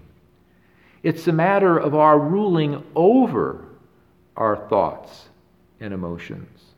it's 1.02 1.28
a 1.28 1.32
matter 1.32 1.76
of 1.76 1.96
our 1.96 2.20
ruling 2.20 2.84
over 2.96 3.66
our 4.38 4.56
thoughts 4.70 5.30
and 5.80 5.92
emotions 5.92 6.76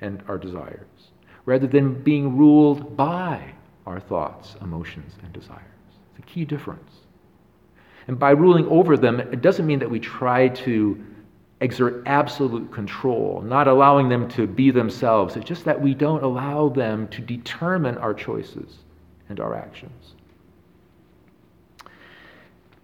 and 0.00 0.22
our 0.26 0.38
desires, 0.38 1.10
rather 1.44 1.66
than 1.66 2.02
being 2.02 2.38
ruled 2.38 2.96
by 2.96 3.52
our 3.86 4.00
thoughts, 4.00 4.56
emotions, 4.62 5.12
and 5.22 5.30
desires. 5.34 5.60
It's 6.16 6.20
a 6.20 6.22
key 6.22 6.46
difference. 6.46 6.92
And 8.06 8.18
by 8.18 8.30
ruling 8.30 8.66
over 8.68 8.96
them, 8.96 9.20
it 9.20 9.42
doesn't 9.42 9.66
mean 9.66 9.80
that 9.80 9.90
we 9.90 10.00
try 10.00 10.48
to 10.48 11.04
exert 11.64 12.02
absolute 12.04 12.70
control, 12.70 13.40
not 13.40 13.66
allowing 13.66 14.10
them 14.10 14.28
to 14.28 14.46
be 14.46 14.70
themselves. 14.70 15.34
It's 15.34 15.46
just 15.46 15.64
that 15.64 15.80
we 15.80 15.94
don't 15.94 16.22
allow 16.22 16.68
them 16.68 17.08
to 17.08 17.22
determine 17.22 17.96
our 17.98 18.12
choices 18.12 18.80
and 19.30 19.40
our 19.40 19.54
actions. 19.54 20.14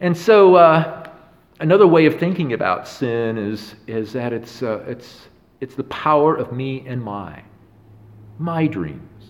And 0.00 0.16
so, 0.16 0.54
uh, 0.54 1.10
another 1.60 1.86
way 1.86 2.06
of 2.06 2.18
thinking 2.18 2.54
about 2.54 2.88
sin 2.88 3.36
is, 3.36 3.74
is 3.86 4.14
that 4.14 4.32
it's, 4.32 4.62
uh, 4.62 4.82
it's, 4.86 5.28
it's 5.60 5.74
the 5.74 5.84
power 5.84 6.34
of 6.34 6.50
me 6.50 6.82
and 6.86 7.02
my, 7.02 7.42
my 8.38 8.66
dreams, 8.66 9.24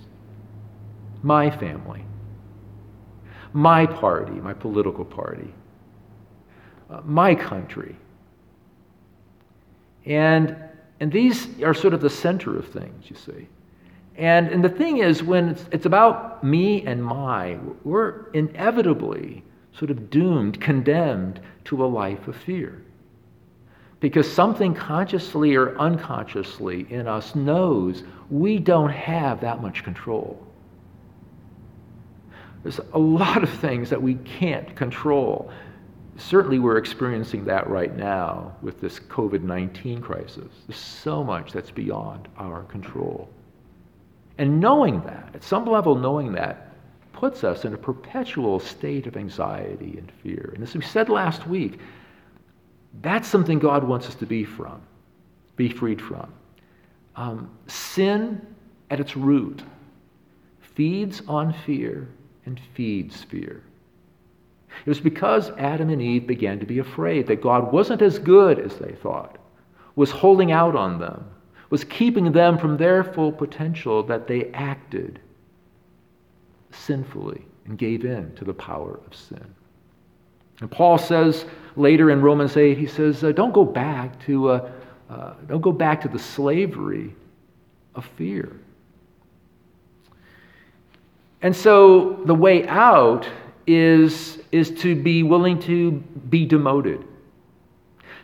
my 1.25 1.51
family, 1.51 2.05
my 3.53 3.85
party, 3.85 4.35
my 4.35 4.55
political 4.55 5.05
party, 5.05 5.53
uh, 6.89 7.01
my 7.05 7.35
country 7.35 7.97
and, 10.07 10.57
and 11.01 11.13
these 11.13 11.61
are 11.63 11.75
sort 11.75 11.95
of 11.95 12.01
the 12.01 12.11
center 12.11 12.57
of 12.57 12.69
things, 12.69 13.11
you 13.11 13.17
see. 13.17 13.49
And, 14.17 14.49
and 14.49 14.63
the 14.63 14.69
thing 14.69 14.99
is, 14.99 15.23
when 15.23 15.51
it's, 15.51 15.65
it's 15.73 15.87
about 15.87 16.45
me 16.45 16.85
and 16.85 17.03
my, 17.03 17.59
we're 17.85 18.31
inevitably 18.33 19.43
sort 19.73 19.91
of 19.91 20.11
doomed, 20.11 20.61
condemned 20.61 21.41
to 21.65 21.85
a 21.85 21.87
life 21.87 22.29
of 22.29 22.37
fear. 22.37 22.83
Because 24.01 24.31
something 24.31 24.75
consciously 24.75 25.55
or 25.55 25.79
unconsciously 25.79 26.87
in 26.91 27.07
us 27.07 27.35
knows 27.35 28.03
we 28.31 28.59
don't 28.59 28.91
have 28.91 29.41
that 29.41 29.63
much 29.63 29.85
control. 29.85 30.47
There's 32.63 32.81
a 32.93 32.99
lot 32.99 33.43
of 33.43 33.51
things 33.51 33.89
that 33.91 34.03
we 34.03 34.15
can't 34.17 34.75
control 34.77 35.51
certainly 36.21 36.59
we're 36.59 36.77
experiencing 36.77 37.45
that 37.45 37.69
right 37.69 37.97
now 37.97 38.55
with 38.63 38.81
this 38.81 38.99
COVID 38.99 39.43
19 39.43 40.01
crisis. 40.01 40.53
There's 40.67 40.79
so 40.79 41.23
much 41.23 41.53
that's 41.53 41.71
beyond 41.71 42.29
our 42.37 42.63
control. 42.65 43.29
And 44.39 44.61
knowing 44.61 45.03
that, 45.03 45.31
at 45.35 45.45
some 45.45 45.67
level, 45.67 45.95
knowing 45.95 46.33
that, 46.33 46.73
puts 47.13 47.45
us 47.45 47.65
in 47.65 47.75
a 47.75 47.77
perpetual 47.77 48.59
state 48.59 49.07
of 49.07 49.17
anxiety 49.17 49.97
and 49.99 50.11
fear. 50.23 50.53
And 50.55 50.63
as 50.63 50.75
we 50.75 50.83
said 50.83 51.09
last 51.09 51.47
week, 51.47 51.79
that's 53.03 53.29
something 53.29 53.59
God 53.59 53.85
wants 53.85 54.07
us 54.07 54.15
to 54.17 54.27
be 54.27 54.45
from, 54.45 54.81
be 55.57 55.69
freed 55.69 56.01
from. 56.01 56.33
Um, 57.17 57.51
sin 57.67 58.41
at 58.91 59.01
its 59.01 59.17
root 59.17 59.63
feeds 60.61 61.23
on 61.29 61.53
fear 61.67 62.09
and 62.47 62.59
feeds 62.75 63.23
fear. 63.25 63.63
It 64.85 64.89
was 64.89 65.01
because 65.01 65.51
Adam 65.59 65.91
and 65.91 66.01
Eve 66.01 66.27
began 66.27 66.59
to 66.59 66.67
be 66.67 66.79
afraid 66.79 67.27
that 67.27 67.43
God 67.43 67.73
wasn't 67.73 68.03
as 68.03 68.19
good 68.19 68.59
as 68.59 68.77
they 68.77 68.93
thought, 68.93 69.39
was 69.97 70.11
holding 70.11 70.53
out 70.53 70.75
on 70.75 70.99
them, 70.99 71.25
was 71.71 71.85
keeping 71.85 72.33
them 72.33 72.59
from 72.59 72.77
their 72.77 73.05
full 73.05 73.33
potential, 73.33 74.03
that 74.05 74.27
they 74.27 74.51
acted 74.53 75.21
sinfully 76.73 77.45
and 77.67 77.79
gave 77.79 78.05
in 78.05 78.35
to 78.37 78.45
the 78.45 78.55
power 78.55 79.01
of 79.07 79.15
sin. 79.15 79.55
And 80.61 80.71
Paul 80.71 80.99
says 80.99 81.47
later 81.77 82.11
in 82.11 82.21
Romans 82.21 82.57
8, 82.57 82.77
he 82.79 82.87
says, 82.87 83.25
uh, 83.25 83.33
don't 83.33 83.53
go 83.53 83.65
back 83.65 84.19
to 84.27 84.49
uh, 84.49 84.71
uh, 85.11 85.35
don't 85.49 85.61
go 85.61 85.73
back 85.73 86.01
to 86.01 86.09
the 86.09 86.19
slavery 86.19 87.13
of 87.97 88.05
fear. 88.17 88.57
And 91.43 91.55
so 91.55 92.21
the 92.27 92.35
way 92.35 92.67
out 92.69 93.29
is, 93.75 94.43
is 94.53 94.71
to 94.83 94.95
be 94.95 95.23
willing 95.23 95.59
to 95.61 95.93
be 96.29 96.47
demoted. 96.47 97.05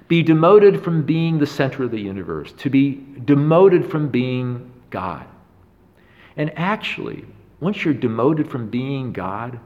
Be 0.08 0.22
demoted 0.22 0.82
from 0.82 1.02
being 1.02 1.38
the 1.38 1.46
center 1.46 1.84
of 1.84 1.90
the 1.90 2.00
universe, 2.00 2.52
to 2.58 2.70
be 2.70 3.04
demoted 3.24 3.90
from 3.90 4.08
being 4.08 4.70
God. 4.90 5.26
And 6.36 6.56
actually, 6.56 7.24
once 7.60 7.84
you're 7.84 7.94
demoted 7.94 8.50
from 8.50 8.68
being 8.68 9.12
God, 9.12 9.58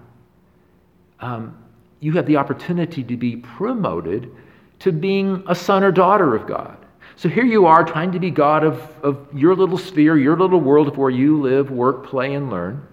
um, 1.20 1.56
you 2.00 2.12
have 2.12 2.26
the 2.26 2.36
opportunity 2.36 3.02
to 3.04 3.16
be 3.16 3.36
promoted 3.36 4.30
to 4.78 4.92
being 4.92 5.42
a 5.46 5.54
son 5.54 5.84
or 5.84 5.92
daughter 5.92 6.34
of 6.34 6.46
God. 6.46 6.78
So 7.16 7.28
here 7.28 7.44
you 7.44 7.66
are 7.66 7.84
trying 7.84 8.12
to 8.12 8.18
be 8.18 8.30
God 8.30 8.64
of, 8.64 8.80
of 9.02 9.28
your 9.34 9.54
little 9.54 9.76
sphere, 9.76 10.16
your 10.16 10.38
little 10.38 10.60
world 10.60 10.88
of 10.88 10.96
where 10.96 11.10
you 11.10 11.38
live, 11.38 11.70
work, 11.70 12.06
play, 12.06 12.32
and 12.32 12.48
learn. 12.48 12.86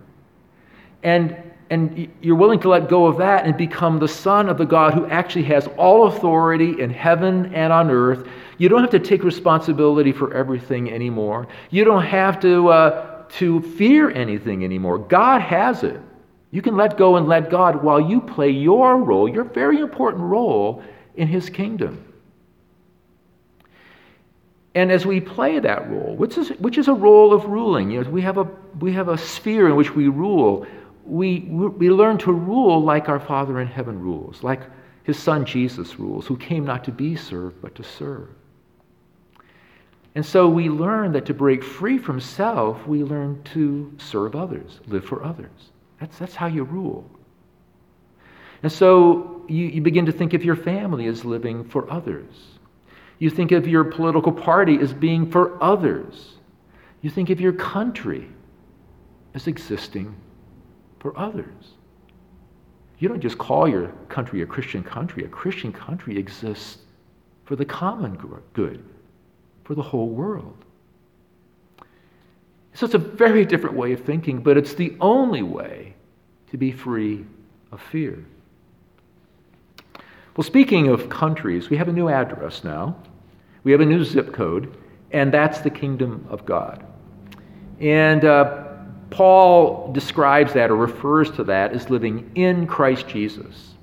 And, 1.02 1.42
and 1.70 2.10
you're 2.22 2.36
willing 2.36 2.60
to 2.62 2.70
let 2.70 2.88
go 2.88 3.08
of 3.08 3.18
that 3.18 3.46
and 3.46 3.58
become 3.58 4.00
the 4.00 4.08
son 4.08 4.50
of 4.50 4.58
the 4.58 4.66
God 4.66 4.94
who 4.94 5.06
actually 5.08 5.44
has 5.46 5.68
all 5.78 6.08
authority 6.08 6.82
in 6.82 6.90
heaven 6.90 7.54
and 7.54 7.74
on 7.74 7.92
earth. 7.92 8.28
You 8.58 8.70
don't 8.70 8.82
have 8.82 8.92
to 8.92 9.00
take 9.00 9.24
responsibility 9.24 10.12
for 10.12 10.34
everything 10.34 10.92
anymore. 10.92 11.48
You 11.70 11.84
don't 11.84 12.06
have 12.06 12.40
to, 12.42 12.70
uh, 12.70 13.24
to 13.30 13.62
fear 13.62 14.10
anything 14.10 14.64
anymore. 14.64 14.98
God 14.98 15.42
has 15.42 15.84
it. 15.84 16.00
You 16.52 16.62
can 16.62 16.78
let 16.78 16.98
go 16.98 17.18
and 17.18 17.28
let 17.28 17.50
God 17.50 17.84
while 17.84 18.00
you 18.00 18.22
play 18.22 18.50
your 18.50 18.98
role, 18.98 19.28
your 19.28 19.44
very 19.44 19.80
important 19.80 20.24
role 20.24 20.82
in 21.16 21.28
His 21.28 21.50
kingdom. 21.50 22.04
And 24.74 24.92
as 24.92 25.06
we 25.06 25.20
play 25.20 25.60
that 25.60 25.90
role, 25.90 26.16
which 26.16 26.38
is, 26.38 26.50
which 26.60 26.78
is 26.78 26.88
a 26.88 26.94
role 26.94 27.34
of 27.34 27.46
ruling, 27.46 27.90
you 27.90 28.04
know, 28.04 28.10
we, 28.12 28.22
have 28.22 28.38
a, 28.38 28.48
we 28.80 28.94
have 28.94 29.10
a 29.10 29.18
sphere 29.18 29.68
in 29.68 29.76
which 29.76 29.96
we 29.96 30.08
rule. 30.08 30.68
We, 31.08 31.40
we 31.40 31.90
learn 31.90 32.18
to 32.20 32.34
rule 32.34 32.82
like 32.82 33.10
our 33.10 33.20
Father 33.20 33.60
in 33.60 33.68
heaven 33.68 34.00
rules, 34.00 34.44
like 34.44 34.62
his 35.04 35.18
Son 35.18 35.46
Jesus 35.46 35.98
rules, 36.00 36.28
who 36.28 36.38
came 36.38 36.66
not 36.66 36.84
to 36.84 36.92
be 36.92 37.16
served, 37.16 37.62
but 37.62 37.76
to 37.76 37.84
serve. 37.84 38.30
And 40.16 40.26
so 40.26 40.50
we 40.50 40.70
learn 40.70 41.12
that 41.14 41.26
to 41.28 41.34
break 41.34 41.64
free 41.64 41.98
from 41.98 42.20
self, 42.20 42.86
we 42.88 43.04
learn 43.04 43.42
to 43.54 43.94
serve 43.98 44.36
others, 44.36 44.80
live 44.88 45.06
for 45.06 45.24
others. 45.24 45.72
That's, 46.00 46.18
that's 46.18 46.36
how 46.36 46.48
you 46.48 46.64
rule. 46.64 47.10
And 48.64 48.72
so 48.72 49.46
you, 49.48 49.66
you 49.66 49.82
begin 49.82 50.08
to 50.08 50.12
think 50.12 50.34
of 50.34 50.44
your 50.44 50.56
family 50.56 51.06
as 51.06 51.24
living 51.24 51.64
for 51.64 51.90
others 51.92 52.58
you 53.20 53.30
think 53.30 53.52
of 53.52 53.68
your 53.68 53.84
political 53.84 54.32
party 54.32 54.78
as 54.80 54.94
being 54.94 55.30
for 55.30 55.62
others. 55.62 56.36
You 57.02 57.10
think 57.10 57.30
of 57.30 57.42
your 57.42 57.54
country 57.54 58.28
as 59.34 59.48
existing 59.48 60.16
for 61.08 61.18
others. 61.18 61.76
You 63.00 63.08
don't 63.08 63.22
just 63.22 63.38
call 63.38 63.66
your 63.66 63.88
country 64.10 64.42
a 64.42 64.46
Christian 64.46 64.84
country. 64.84 65.24
A 65.24 65.30
Christian 65.30 65.72
country 65.72 66.18
exists 66.18 66.80
for 67.46 67.56
the 67.56 67.64
common 67.64 68.18
good, 68.52 68.84
for 69.64 69.74
the 69.74 69.82
whole 69.82 70.10
world. 70.10 70.66
So 72.74 72.86
it's 72.86 72.94
a 72.94 72.98
very 72.98 73.46
different 73.46 73.78
way 73.78 73.94
of 73.94 74.02
thinking, 74.02 74.40
but 74.42 74.58
it's 74.58 74.74
the 74.74 74.98
only 75.00 75.44
way 75.44 75.94
to 76.52 76.58
be 76.58 76.74
free 76.74 77.26
of 77.72 77.82
fear. 77.82 78.26
Well, 80.36 80.44
speaking 80.44 80.90
of 80.90 81.08
countries, 81.08 81.70
we 81.70 81.78
have 81.78 81.88
a 81.88 81.94
new 81.94 82.10
address 82.10 82.66
now. 82.66 82.98
We 83.64 83.72
have 83.72 83.80
a 83.80 83.86
new 83.86 84.04
zip 84.04 84.34
code, 84.34 84.76
and 85.12 85.34
that's 85.34 85.62
the 85.62 85.70
kingdom 85.70 86.28
of 86.30 86.46
God. 86.46 86.86
And 87.80 88.26
uh, 88.26 88.67
Paul 89.10 89.92
describes 89.94 90.54
that 90.54 90.70
or 90.70 90.76
refers 90.76 91.32
to 91.32 91.44
that 91.46 91.72
as 91.74 91.90
living 91.90 92.30
in 92.36 92.68
Christ 92.68 93.08
Jesus. 93.08 93.74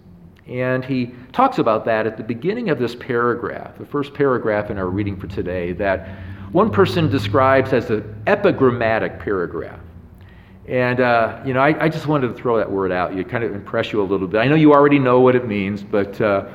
And 0.47 0.85
he 0.85 1.15
talks 1.33 1.59
about 1.59 1.85
that 1.87 2.07
at 2.07 2.17
the 2.17 2.23
beginning 2.23 2.69
of 2.69 2.79
this 2.79 2.95
paragraph, 2.95 3.79
the 3.79 3.87
first 3.87 4.13
paragraph 4.13 4.71
in 4.71 4.79
our 4.79 4.89
reading 4.89 5.19
for 5.19 5.27
today, 5.27 5.73
that 5.73 6.09
one 6.53 6.71
person 6.71 7.11
describes 7.11 7.73
as 7.73 7.91
an 7.91 8.23
epigrammatic 8.27 9.19
paragraph. 9.19 9.81
And, 10.67 11.01
uh, 11.01 11.43
you 11.45 11.53
know, 11.53 11.61
I, 11.61 11.85
I, 11.85 11.89
just 11.89 12.07
wanted 12.07 12.29
to 12.29 12.35
throw 12.35 12.57
that 12.57 12.71
word 12.71 12.91
out. 12.91 13.15
You 13.15 13.23
kind 13.23 13.45
of 13.45 13.55
impress 13.55 13.93
you 13.93 14.01
a 14.01 14.05
little 14.05 14.27
bit. 14.27 14.39
I 14.39 14.47
know 14.47 14.55
you 14.55 14.73
already 14.73 14.99
know 14.99 15.21
what 15.21 15.35
it 15.35 15.47
means, 15.47 15.83
but 15.83 16.19
uh, 16.23 16.47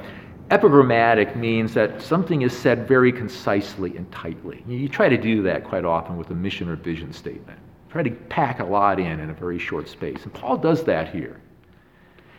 epigrammatic 0.50 1.36
means 1.36 1.76
that 1.76 2.02
something 2.02 2.42
is 2.42 2.58
said 2.58 2.88
very 2.88 3.12
concisely 3.12 3.96
and 3.98 4.12
tightly. 4.12 4.64
You 4.68 4.90
try 4.90 5.10
to 5.10 5.18
do 5.18 5.44
that 5.44 5.64
quite 5.64 5.86
often 5.86 6.18
with 6.18 6.32
a 6.32 6.34
mission 6.34 6.70
or 6.70 6.76
vision 6.76 7.14
statement. 7.14 7.60
Try 7.90 8.04
to 8.04 8.12
pack 8.12 8.60
a 8.60 8.64
lot 8.64 9.00
in 9.00 9.20
in 9.20 9.30
a 9.30 9.34
very 9.34 9.60
short 9.60 9.88
space. 9.88 10.24
And 10.24 10.34
Paul 10.34 10.58
does 10.58 10.84
that 10.84 11.10
here. 11.14 11.42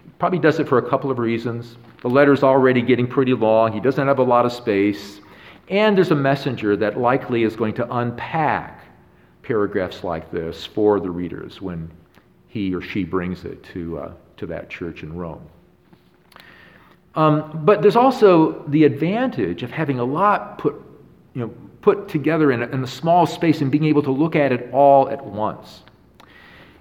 He 0.04 0.10
probably 0.18 0.38
does 0.38 0.60
it 0.60 0.68
for 0.68 0.78
a 0.78 0.88
couple 0.88 1.10
of 1.10 1.18
reasons. 1.18 1.76
The 2.02 2.08
letter's 2.08 2.42
already 2.42 2.82
getting 2.82 3.06
pretty 3.06 3.34
long, 3.34 3.72
he 3.72 3.80
doesn't 3.80 4.06
have 4.06 4.18
a 4.18 4.24
lot 4.24 4.46
of 4.46 4.52
space, 4.52 5.20
and 5.68 5.96
there's 5.96 6.10
a 6.10 6.16
messenger 6.16 6.76
that 6.76 6.98
likely 6.98 7.42
is 7.42 7.56
going 7.56 7.74
to 7.74 7.96
unpack 7.96 8.84
paragraphs 9.42 10.04
like 10.04 10.30
this 10.30 10.64
for 10.64 11.00
the 11.00 11.10
readers 11.10 11.60
when 11.60 11.90
he 12.48 12.74
or 12.74 12.80
she 12.80 13.04
brings 13.04 13.44
it 13.44 13.62
to, 13.62 13.98
uh, 13.98 14.12
to 14.36 14.46
that 14.46 14.70
church 14.70 15.02
in 15.02 15.14
Rome. 15.14 15.46
Um, 17.14 17.62
but 17.64 17.82
there's 17.82 17.96
also 17.96 18.62
the 18.68 18.84
advantage 18.84 19.62
of 19.62 19.70
having 19.70 19.98
a 19.98 20.04
lot 20.04 20.58
put, 20.58 20.74
you 21.34 21.42
know, 21.42 21.54
put 21.80 22.08
together 22.08 22.52
in 22.52 22.62
a, 22.62 22.66
in 22.66 22.82
a 22.82 22.86
small 22.86 23.26
space 23.26 23.60
and 23.60 23.70
being 23.70 23.84
able 23.84 24.02
to 24.02 24.10
look 24.10 24.36
at 24.36 24.52
it 24.52 24.70
all 24.72 25.08
at 25.08 25.24
once. 25.24 25.82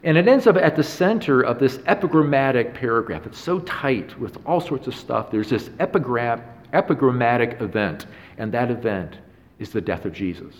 And 0.03 0.17
it 0.17 0.27
ends 0.27 0.47
up 0.47 0.55
at 0.55 0.75
the 0.75 0.83
center 0.83 1.41
of 1.41 1.59
this 1.59 1.79
epigrammatic 1.85 2.73
paragraph. 2.73 3.25
It's 3.25 3.39
so 3.39 3.59
tight 3.59 4.17
with 4.19 4.37
all 4.45 4.61
sorts 4.61 4.87
of 4.87 4.95
stuff. 4.95 5.29
There's 5.29 5.49
this 5.49 5.69
epigram, 5.79 6.41
epigrammatic 6.73 7.61
event, 7.61 8.05
and 8.37 8.51
that 8.53 8.71
event 8.71 9.17
is 9.59 9.71
the 9.71 9.81
death 9.81 10.05
of 10.05 10.13
Jesus 10.13 10.55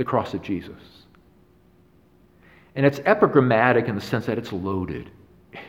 the 0.00 0.04
cross 0.04 0.32
of 0.32 0.40
Jesus. 0.40 1.04
And 2.74 2.86
it's 2.86 3.00
epigrammatic 3.00 3.86
in 3.86 3.94
the 3.94 4.00
sense 4.00 4.24
that 4.24 4.38
it's 4.38 4.50
loaded, 4.50 5.10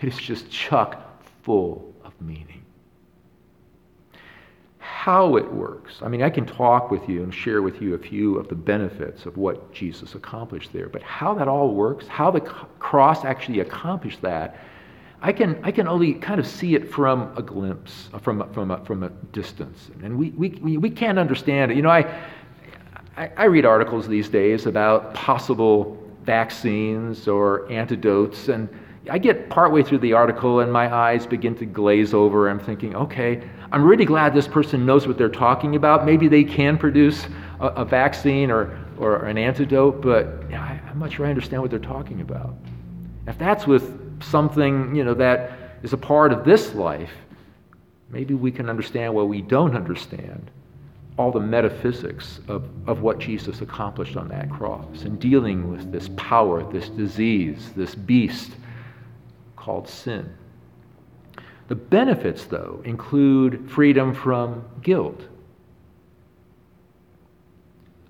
it's 0.01 0.17
just 0.17 0.49
chock 0.49 1.21
full 1.43 1.93
of 2.05 2.13
meaning. 2.21 2.60
How 5.01 5.35
it 5.35 5.51
works. 5.51 5.95
I 6.03 6.09
mean, 6.09 6.21
I 6.21 6.29
can 6.29 6.45
talk 6.45 6.91
with 6.91 7.09
you 7.09 7.23
and 7.23 7.33
share 7.33 7.63
with 7.63 7.81
you 7.81 7.95
a 7.95 7.97
few 7.97 8.37
of 8.37 8.47
the 8.49 8.53
benefits 8.53 9.25
of 9.25 9.35
what 9.35 9.73
Jesus 9.73 10.13
accomplished 10.13 10.71
there, 10.73 10.89
but 10.89 11.01
how 11.01 11.33
that 11.33 11.47
all 11.47 11.73
works, 11.73 12.05
how 12.05 12.29
the 12.29 12.41
cross 12.41 13.25
actually 13.25 13.61
accomplished 13.61 14.21
that, 14.21 14.59
I 15.19 15.33
can, 15.33 15.59
I 15.63 15.71
can 15.71 15.87
only 15.87 16.13
kind 16.13 16.39
of 16.39 16.45
see 16.45 16.75
it 16.75 16.91
from 16.93 17.35
a 17.35 17.41
glimpse, 17.41 18.11
uh, 18.13 18.19
from, 18.19 18.47
from, 18.53 18.69
a, 18.69 18.85
from 18.85 19.01
a 19.01 19.09
distance. 19.31 19.89
And 20.03 20.19
we, 20.19 20.29
we, 20.37 20.77
we 20.77 20.91
can't 20.91 21.17
understand 21.17 21.71
it. 21.71 21.77
You 21.77 21.81
know, 21.81 21.89
I, 21.89 22.01
I, 23.17 23.31
I 23.37 23.43
read 23.45 23.65
articles 23.65 24.07
these 24.07 24.29
days 24.29 24.67
about 24.67 25.15
possible 25.15 25.97
vaccines 26.25 27.27
or 27.27 27.67
antidotes, 27.71 28.49
and 28.49 28.69
I 29.09 29.17
get 29.17 29.49
partway 29.49 29.81
through 29.81 29.99
the 29.99 30.13
article 30.13 30.59
and 30.59 30.71
my 30.71 30.93
eyes 30.93 31.25
begin 31.25 31.55
to 31.55 31.65
glaze 31.65 32.13
over. 32.13 32.49
I'm 32.49 32.59
thinking, 32.59 32.95
okay, 32.95 33.41
I'm 33.71 33.83
really 33.83 34.05
glad 34.05 34.33
this 34.33 34.47
person 34.47 34.85
knows 34.85 35.07
what 35.07 35.17
they're 35.17 35.29
talking 35.29 35.75
about. 35.75 36.05
Maybe 36.05 36.27
they 36.27 36.43
can 36.43 36.77
produce 36.77 37.25
a, 37.59 37.67
a 37.67 37.85
vaccine 37.85 38.51
or, 38.51 38.77
or 38.99 39.25
an 39.25 39.39
antidote, 39.39 40.01
but 40.01 40.43
I, 40.53 40.79
I'm 40.87 40.99
not 40.99 41.11
sure 41.11 41.25
I 41.25 41.29
understand 41.29 41.63
what 41.63 41.71
they're 41.71 41.79
talking 41.79 42.21
about. 42.21 42.53
If 43.25 43.39
that's 43.39 43.65
with 43.65 44.21
something, 44.21 44.93
you 44.95 45.03
know, 45.03 45.15
that 45.15 45.51
is 45.81 45.93
a 45.93 45.97
part 45.97 46.31
of 46.31 46.45
this 46.45 46.75
life, 46.75 47.11
maybe 48.09 48.35
we 48.35 48.51
can 48.51 48.69
understand 48.69 49.15
what 49.15 49.29
we 49.29 49.41
don't 49.41 49.75
understand 49.75 50.51
all 51.17 51.31
the 51.31 51.39
metaphysics 51.39 52.39
of, 52.47 52.69
of 52.87 53.01
what 53.01 53.17
Jesus 53.17 53.61
accomplished 53.61 54.15
on 54.15 54.27
that 54.29 54.49
cross 54.49 55.03
and 55.03 55.19
dealing 55.19 55.71
with 55.71 55.91
this 55.91 56.09
power, 56.17 56.69
this 56.71 56.89
disease, 56.89 57.71
this 57.75 57.95
beast 57.95 58.51
called 59.61 59.87
sin. 59.87 60.27
The 61.67 61.75
benefits, 61.75 62.45
though, 62.45 62.81
include 62.83 63.69
freedom 63.69 64.13
from 64.13 64.65
guilt, 64.81 65.21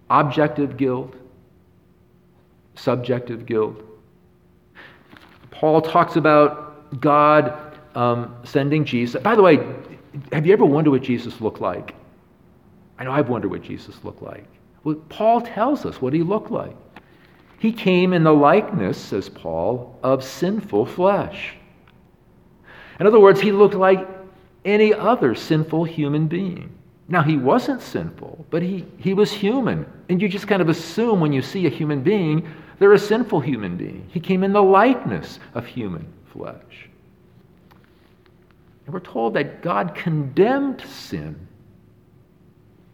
objective 0.09 0.77
guilt, 0.77 1.13
subjective 2.75 3.45
guilt. 3.45 3.83
Paul 5.51 5.81
talks 5.81 6.15
about 6.15 6.99
God 6.99 7.77
um, 7.95 8.35
sending 8.43 8.85
Jesus. 8.85 9.21
By 9.21 9.35
the 9.35 9.41
way, 9.43 9.57
have 10.31 10.47
you 10.47 10.53
ever 10.53 10.65
wondered 10.65 10.91
what 10.91 11.03
Jesus 11.03 11.39
looked 11.41 11.61
like? 11.61 11.93
I 12.97 13.03
know 13.03 13.11
I've 13.11 13.29
wondered 13.29 13.51
what 13.51 13.61
Jesus 13.61 14.03
looked 14.03 14.23
like. 14.23 14.45
Well, 14.83 14.95
Paul 15.09 15.41
tells 15.41 15.85
us 15.85 16.01
what 16.01 16.13
he 16.13 16.23
looked 16.23 16.49
like. 16.49 16.75
He 17.61 17.71
came 17.71 18.11
in 18.11 18.23
the 18.23 18.33
likeness, 18.33 18.97
says 18.97 19.29
Paul, 19.29 19.95
of 20.01 20.23
sinful 20.23 20.87
flesh. 20.87 21.53
In 22.99 23.05
other 23.05 23.19
words, 23.19 23.39
he 23.39 23.51
looked 23.51 23.75
like 23.75 24.09
any 24.65 24.95
other 24.95 25.35
sinful 25.35 25.83
human 25.83 26.25
being. 26.25 26.75
Now, 27.07 27.21
he 27.21 27.37
wasn't 27.37 27.83
sinful, 27.83 28.47
but 28.49 28.63
he, 28.63 28.87
he 28.97 29.13
was 29.13 29.31
human. 29.31 29.85
And 30.09 30.19
you 30.19 30.27
just 30.27 30.47
kind 30.47 30.63
of 30.63 30.69
assume 30.69 31.19
when 31.19 31.31
you 31.31 31.43
see 31.43 31.67
a 31.67 31.69
human 31.69 32.01
being, 32.01 32.51
they're 32.79 32.93
a 32.93 32.99
sinful 32.99 33.41
human 33.41 33.77
being. 33.77 34.07
He 34.11 34.19
came 34.19 34.43
in 34.43 34.53
the 34.53 34.63
likeness 34.63 35.37
of 35.53 35.67
human 35.67 36.11
flesh. 36.33 36.89
And 38.87 38.93
we're 38.95 39.01
told 39.01 39.35
that 39.35 39.61
God 39.61 39.93
condemned 39.93 40.81
sin 40.81 41.47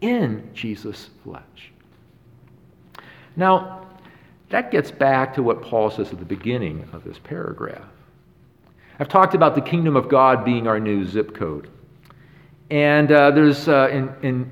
in 0.02 0.50
Jesus' 0.54 1.10
flesh. 1.24 1.72
Now, 3.38 3.87
that 4.50 4.72
gets 4.72 4.92
back 4.92 5.34
to 5.36 5.44
what 5.44 5.62
Paul 5.62 5.90
says 5.90 6.12
at 6.12 6.20
the 6.20 6.26
beginning 6.26 6.88
of 6.94 7.04
this 7.04 7.20
paragraph. 7.20 7.84
I've 9.00 9.10
talked 9.10 9.36
about 9.36 9.56
the 9.56 9.62
kingdom 9.62 9.96
of 9.96 10.10
God 10.10 10.46
being 10.46 10.68
our 10.68 10.80
new 10.80 11.06
zip 11.06 11.36
code. 11.36 11.70
And 12.70 13.12
uh, 13.12 13.32
there's, 13.32 13.68
uh, 13.68 13.90
in, 13.92 14.14
in 14.24 14.52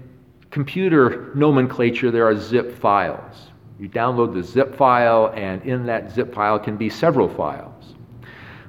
computer 0.52 1.32
nomenclature, 1.36 2.12
there 2.12 2.28
are 2.28 2.36
zip 2.36 2.78
files. 2.78 3.48
You 3.80 3.90
download 3.90 4.34
the 4.34 4.44
zip 4.44 4.76
file, 4.76 5.34
and 5.36 5.62
in 5.64 5.86
that 5.88 6.12
zip 6.12 6.34
file 6.34 6.60
can 6.60 6.78
be 6.78 6.90
several 6.90 7.28
files. 7.28 7.96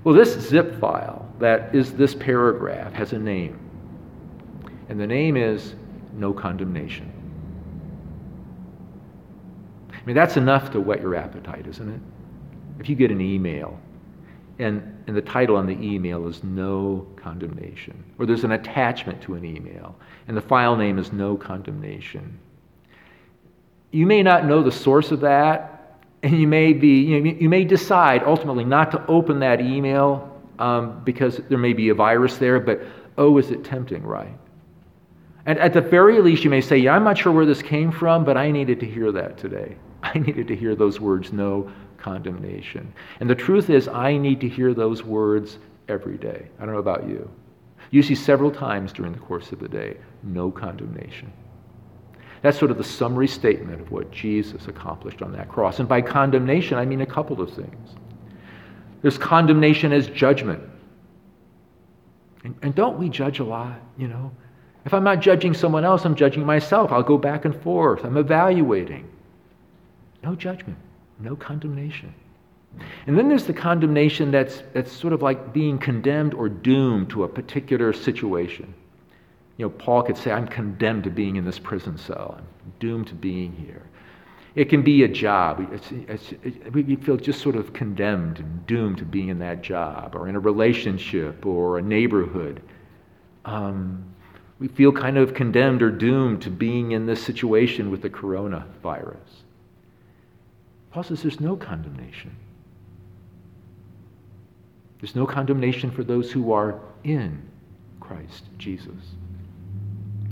Well, 0.03 0.15
this 0.15 0.39
zip 0.41 0.81
file 0.81 1.29
that 1.39 1.75
is 1.75 1.93
this 1.95 2.15
paragraph 2.15 2.93
has 2.93 3.13
a 3.13 3.19
name. 3.19 3.61
And 4.89 4.99
the 4.99 5.07
name 5.07 5.37
is 5.37 5.75
no 6.13 6.33
condemnation. 6.33 7.13
I 10.07 10.09
mean, 10.09 10.15
that's 10.15 10.37
enough 10.37 10.71
to 10.71 10.81
whet 10.81 11.01
your 11.01 11.17
appetite, 11.17 11.67
isn't 11.67 11.89
it? 11.89 12.01
If 12.79 12.89
you 12.89 12.95
get 12.95 13.11
an 13.11 13.21
email 13.21 13.77
and, 14.61 15.03
and 15.09 15.17
the 15.17 15.23
title 15.23 15.57
on 15.57 15.67
the 15.67 15.73
email 15.73 16.29
is 16.29 16.45
no 16.45 17.09
condemnation, 17.17 18.05
or 18.17 18.25
there's 18.25 18.45
an 18.45 18.53
attachment 18.53 19.21
to 19.23 19.35
an 19.35 19.45
email 19.45 19.97
and 20.29 20.37
the 20.37 20.41
file 20.41 20.77
name 20.77 21.01
is 21.01 21.13
no 21.13 21.37
condemnation, 21.37 22.39
you 23.91 24.07
may 24.07 24.23
not 24.23 24.45
know 24.45 24.63
the 24.63 24.71
source 24.71 25.11
of 25.11 25.19
that, 25.23 25.99
and 26.23 26.41
you 26.41 26.47
may 26.47 26.73
be, 26.73 27.03
you, 27.03 27.21
know, 27.21 27.31
you 27.41 27.49
may 27.49 27.65
decide 27.65 28.23
ultimately 28.23 28.65
not 28.65 28.93
to 28.93 29.05
open 29.09 29.41
that 29.41 29.61
email 29.61 30.41
um, 30.61 31.03
because 31.03 31.39
there 31.49 31.59
may 31.59 31.73
be 31.73 31.89
a 31.89 31.95
virus 31.95 32.37
there, 32.37 32.61
but 32.61 32.81
oh, 33.19 33.39
is 33.39 33.51
it 33.51 33.65
tempting, 33.65 34.05
right? 34.05 34.39
And 35.47 35.61
at 35.61 35.73
the 35.73 35.81
very 35.81 36.21
least, 36.21 36.43
you 36.45 36.51
may 36.51 36.61
say, 36.61 36.77
Yeah, 36.77 36.95
I'm 36.95 37.05
not 37.05 37.17
sure 37.17 37.33
where 37.33 37.47
this 37.47 37.63
came 37.63 37.93
from, 37.93 38.25
but 38.25 38.37
I 38.37 38.51
needed 38.51 38.81
to 38.81 38.87
hear 38.87 39.13
that 39.13 39.39
today. 39.39 39.77
I 40.03 40.19
needed 40.19 40.49
to 40.49 40.57
hear 40.57 40.75
those 40.75 41.01
words, 41.01 41.33
no 41.33 41.71
condemnation. 41.99 42.93
And 43.21 43.31
the 43.31 43.35
truth 43.35 43.71
is, 43.71 43.89
I 43.89 44.17
need 44.17 44.41
to 44.41 44.49
hear 44.49 44.75
those 44.75 45.03
words 45.03 45.59
every 45.89 46.19
day. 46.19 46.49
I 46.59 46.65
don't 46.65 46.75
know 46.75 46.81
about 46.81 47.09
you. 47.09 47.31
Usually 47.91 48.17
several 48.17 48.51
times 48.51 48.93
during 48.93 49.13
the 49.13 49.19
course 49.19 49.53
of 49.53 49.61
the 49.61 49.69
day, 49.69 49.97
no 50.25 50.51
condemnation. 50.51 51.33
That's 52.43 52.59
sort 52.59 52.71
of 52.71 52.79
the 52.79 52.85
summary 52.85 53.29
statement 53.29 53.81
of 53.81 53.91
what 53.91 54.11
Jesus 54.11 54.67
accomplished 54.67 55.23
on 55.23 55.33
that 55.33 55.49
cross. 55.49 55.79
And 55.79 55.89
by 55.89 56.03
condemnation, 56.03 56.77
I 56.77 56.85
mean 56.85 57.01
a 57.01 57.07
couple 57.07 57.41
of 57.41 57.53
things. 57.53 57.97
There's 59.03 59.19
condemnation 59.19 59.93
as 59.93 60.09
judgment. 60.09 60.63
And, 62.45 62.57
and 62.63 62.75
don't 62.75 62.99
we 62.99 63.09
judge 63.09 63.39
a 63.39 63.45
lot, 63.45 63.81
you 63.97 64.09
know? 64.09 64.33
If 64.87 64.95
I'm 64.95 65.03
not 65.03 65.21
judging 65.21 65.53
someone 65.53 65.85
else, 65.85 66.05
I'm 66.05 66.15
judging 66.15 66.47
myself. 66.47 66.93
I'll 66.93 67.03
go 67.03 67.19
back 67.19 67.45
and 67.45 67.61
forth. 67.61 68.05
I'm 68.05 68.17
evaluating. 68.17 69.09
No 70.23 70.37
judgment, 70.37 70.79
no 71.19 71.35
condemnation. 71.35 72.15
And 73.07 73.19
then 73.19 73.29
there's 73.29 73.47
the 73.47 73.53
condemnation 73.53 74.31
that's, 74.31 74.63
that's 74.75 74.93
sort 74.93 75.13
of 75.13 75.23
like 75.23 75.53
being 75.53 75.79
condemned 75.79 76.35
or 76.35 76.49
doomed 76.49 77.11
to 77.11 77.25
a 77.25 77.29
particular 77.29 77.93
situation. 77.93 78.73
You 79.57 79.67
know, 79.67 79.71
Paul 79.71 80.03
could 80.03 80.17
say, 80.17 80.31
I'm 80.31 80.47
condemned 80.47 81.05
to 81.05 81.11
being 81.11 81.35
in 81.35 81.45
this 81.45 81.59
prison 81.59 81.99
cell. 81.99 82.37
I'm 82.39 82.73
doomed 82.79 83.09
to 83.09 83.15
being 83.15 83.53
here. 83.53 83.83
It 84.55 84.67
can 84.67 84.83
be 84.83 85.03
a 85.03 85.09
job. 85.09 85.67
It's, 85.73 85.91
it's, 85.91 86.33
it, 86.45 86.73
we 86.73 86.97
feel 86.97 87.17
just 87.17 87.41
sort 87.41 87.57
of 87.57 87.73
condemned 87.73 88.39
and 88.39 88.65
doomed 88.67 88.99
to 88.99 89.05
being 89.05 89.29
in 89.29 89.39
that 89.41 89.63
job, 89.63 90.15
or 90.15 90.29
in 90.29 90.37
a 90.37 90.41
relationship, 90.41 91.45
or 91.45 91.79
a 91.79 91.83
neighborhood. 91.83 92.63
Um, 93.45 94.05
we 94.59 94.69
feel 94.69 94.93
kind 94.93 95.19
of 95.19 95.35
condemned 95.35 95.83
or 95.83 95.91
doomed 95.91 96.43
to 96.43 96.51
being 96.51 96.93
in 96.93 97.07
this 97.07 97.23
situation 97.23 97.91
with 97.91 98.03
the 98.03 98.11
coronavirus. 98.11 99.17
Paul 100.91 101.03
says 101.03 101.23
there's 101.23 101.41
no 101.41 101.57
condemnation. 101.57 102.35
There's 105.01 105.15
no 105.15 105.27
condemnation 105.27 105.91
for 105.91 106.03
those 106.03 106.33
who 106.33 106.53
are 106.53 106.81
in 107.05 107.43
Christ 108.01 108.45
Jesus 108.57 108.95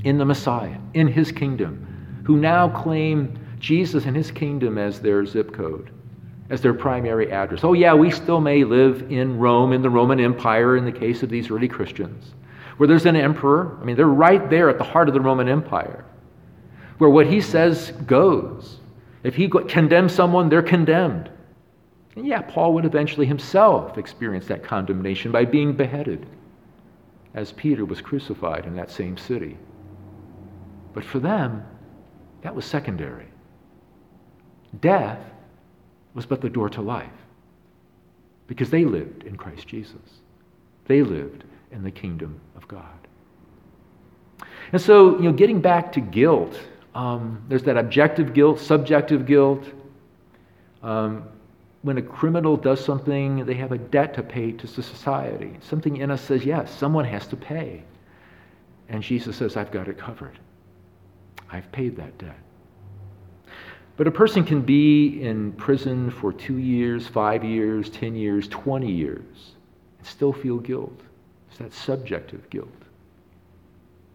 in 0.05 0.19
the 0.19 0.25
Messiah, 0.25 0.77
in 0.93 1.09
his 1.09 1.33
kingdom, 1.33 2.23
who 2.25 2.37
now 2.37 2.69
claim 2.69 3.39
Jesus 3.59 4.05
and 4.05 4.15
his 4.15 4.31
kingdom 4.31 4.79
as 4.79 5.01
their 5.01 5.25
zip 5.25 5.53
code, 5.53 5.91
as 6.51 6.61
their 6.61 6.75
primary 6.75 7.33
address. 7.33 7.65
Oh, 7.65 7.73
yeah, 7.73 7.95
we 7.95 8.11
still 8.11 8.41
may 8.41 8.65
live 8.65 9.11
in 9.11 9.39
Rome, 9.39 9.73
in 9.73 9.83
the 9.83 9.91
Roman 9.91 10.21
Empire, 10.21 10.77
in 10.77 10.85
the 10.85 10.93
case 10.93 11.23
of 11.23 11.31
these 11.31 11.51
early 11.51 11.69
Christians, 11.69 12.33
where 12.77 12.87
there's 12.87 13.07
an 13.07 13.17
emperor. 13.17 13.79
I 13.81 13.85
mean, 13.85 13.97
they're 13.97 14.07
right 14.07 14.49
there 14.51 14.69
at 14.69 14.79
the 14.79 14.85
heart 14.85 15.09
of 15.09 15.15
the 15.15 15.21
Roman 15.21 15.49
Empire, 15.49 16.05
where 16.99 17.11
what 17.11 17.27
he 17.27 17.41
says 17.41 17.93
goes. 18.07 18.81
If 19.23 19.35
he 19.35 19.49
condemns 19.49 20.13
someone, 20.13 20.49
they're 20.49 20.63
condemned. 20.63 21.31
And 22.17 22.27
yeah, 22.27 22.43
Paul 22.43 22.75
would 22.75 22.85
eventually 22.85 23.27
himself 23.27 23.99
experience 23.99 24.47
that 24.47 24.63
condemnation 24.63 25.33
by 25.33 25.45
being 25.45 25.75
beheaded, 25.75 26.27
as 27.35 27.53
Peter 27.53 27.85
was 27.85 28.01
crucified 28.01 28.67
in 28.67 28.77
that 28.77 28.91
same 28.91 29.17
city. 29.17 29.57
But 30.93 31.05
for 31.05 31.19
them, 31.19 31.65
that 32.43 32.55
was 32.55 32.65
secondary. 32.65 33.27
Death 34.81 35.19
was 36.15 36.27
but 36.27 36.41
the 36.41 36.51
door 36.51 36.69
to 36.71 36.81
life 36.81 37.11
because 38.47 38.71
they 38.71 38.85
lived 38.85 39.25
in 39.25 39.37
Christ 39.37 39.67
Jesus. 39.67 40.21
They 40.87 41.03
lived 41.03 41.45
in 41.75 41.83
the 41.83 41.91
kingdom 41.91 42.41
of 42.57 42.67
God. 42.69 42.85
And 44.73 44.81
so, 44.81 45.17
you 45.17 45.25
know, 45.25 45.33
getting 45.33 45.61
back 45.61 45.93
to 45.93 46.01
guilt, 46.01 46.59
um, 46.95 47.43
there's 47.49 47.65
that 47.65 47.77
objective 47.77 48.33
guilt, 48.33 48.59
subjective 48.59 49.27
guilt. 49.27 49.65
Um, 50.83 51.25
when 51.83 51.99
a 51.99 52.03
criminal 52.03 52.57
does 52.57 52.83
something, 52.83 53.45
they 53.45 53.55
have 53.55 53.73
a 53.73 53.79
debt 53.79 54.15
to 54.15 54.23
pay 54.23 54.53
to 54.53 54.67
society. 54.67 55.57
Something 55.61 55.99
in 55.99 56.11
us 56.11 56.23
says, 56.23 56.45
yes, 56.45 56.75
someone 56.75 57.05
has 57.05 57.27
to 57.27 57.37
pay. 57.37 57.83
And 58.89 59.03
Jesus 59.03 59.37
says, 59.37 59.57
I've 59.57 59.71
got 59.71 59.89
it 59.89 59.99
covered. 59.99 60.39
I've 61.51 61.71
paid 61.73 61.97
that 61.97 62.17
debt. 62.19 62.39
But 63.97 64.07
a 64.07 64.11
person 64.11 64.45
can 64.45 64.63
be 64.63 65.23
in 65.23 65.53
prison 65.53 66.11
for 66.11 66.33
two 66.33 66.59
years, 66.59 67.07
five 67.07 67.45
years, 67.45 67.89
10 67.91 68.17
years, 68.17 68.49
20 68.49 68.91
years, 68.91 69.53
and 69.99 70.07
still 70.07 70.33
feel 70.33 70.59
guilt. 70.59 71.01
It's 71.55 71.61
that 71.61 71.73
subjective 71.73 72.51
guilt. 72.51 72.69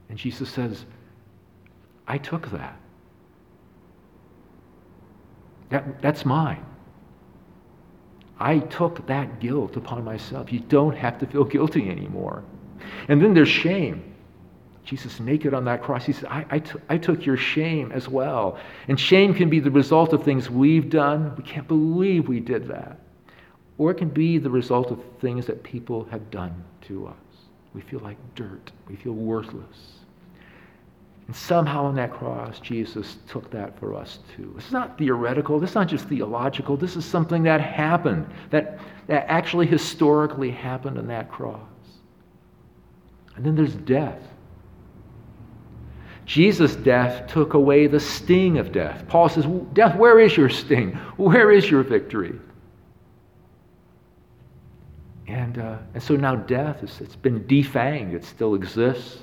And 0.10 0.17
Jesus 0.17 0.49
says, 0.49 0.84
I 2.06 2.17
took 2.17 2.52
that. 2.52 2.78
that 5.69 6.02
that's 6.02 6.25
mine. 6.25 6.65
I 8.39 8.60
took 8.60 9.08
that 9.08 9.39
guilt 9.39 9.78
upon 9.78 10.04
myself. 10.04 10.52
You 10.52 10.60
don't 10.60 10.97
have 10.97 11.17
to 11.19 11.28
feel 11.28 11.45
guilty 11.45 11.89
anymore. 11.89 12.43
And 13.08 13.21
then 13.21 13.34
there's 13.34 13.47
shame. 13.47 14.04
Jesus 14.84 15.21
naked 15.21 15.54
on 15.54 15.63
that 15.65 15.82
cross, 15.82 16.04
he 16.04 16.12
said, 16.12 16.25
I, 16.25 16.45
I, 16.49 16.60
t- 16.60 16.80
I 16.89 16.97
took 16.97 17.25
your 17.25 17.38
shame 17.38 17.93
as 17.93 18.10
well. 18.10 18.60
And 18.89 18.99
shame 18.99 19.34
can 19.34 19.49
be 19.49 19.62
the 19.62 19.71
result 19.71 20.12
of 20.12 20.23
things 20.23 20.49
we've 20.49 20.89
done. 20.89 21.36
We 21.38 21.43
can't 21.43 21.67
believe 21.69 22.28
we 22.28 22.41
did 22.41 22.67
that. 22.67 22.99
Or 23.78 23.91
it 23.91 23.95
can 23.95 24.10
be 24.10 24.39
the 24.39 24.49
result 24.49 24.91
of 24.91 25.02
things 25.21 25.45
that 25.45 25.63
people 25.63 26.06
have 26.12 26.30
done 26.32 26.65
to 26.82 27.08
us. 27.08 27.29
We 27.73 27.82
feel 27.82 27.99
like 27.99 28.17
dirt, 28.36 28.71
we 28.88 28.95
feel 28.95 29.13
worthless. 29.13 29.99
And 31.27 31.36
somehow 31.36 31.86
on 31.86 31.95
that 31.95 32.12
cross, 32.12 32.60
Jesus 32.60 33.17
took 33.27 33.51
that 33.51 33.79
for 33.79 33.93
us 33.93 34.17
too. 34.36 34.55
It's 34.58 34.71
not 34.71 34.97
theoretical, 34.97 35.60
this 35.60 35.69
is 35.71 35.75
not 35.75 35.88
just 35.88 36.05
theological, 36.05 36.75
this 36.75 36.95
is 36.95 37.05
something 37.05 37.43
that 37.43 37.62
happened, 37.62 38.25
that, 38.49 38.79
that 39.05 39.25
actually 39.29 39.67
historically 39.67 40.49
happened 40.49 40.97
on 40.97 41.08
that 41.08 41.29
cross. 41.29 41.60
And 43.36 43.45
then 43.45 43.55
there's 43.55 43.75
death. 43.75 44.19
Jesus' 46.25 46.75
death 46.75 47.27
took 47.27 47.53
away 47.53 47.88
the 47.88 47.99
sting 47.99 48.58
of 48.58 48.71
death. 48.71 49.03
Paul 49.08 49.29
says, 49.29 49.45
Death, 49.73 49.95
where 49.95 50.19
is 50.19 50.36
your 50.38 50.49
sting? 50.49 50.91
Where 51.17 51.51
is 51.51 51.69
your 51.71 51.84
victory? 51.84 52.39
And, 55.30 55.60
uh, 55.60 55.78
and 55.94 56.02
so 56.02 56.15
now 56.15 56.36
death, 56.36 56.84
is, 56.84 57.02
it's 57.02 57.15
been 57.15 57.44
defanged, 57.44 58.13
it 58.13 58.26
still 58.26 58.56
exists. 58.56 59.20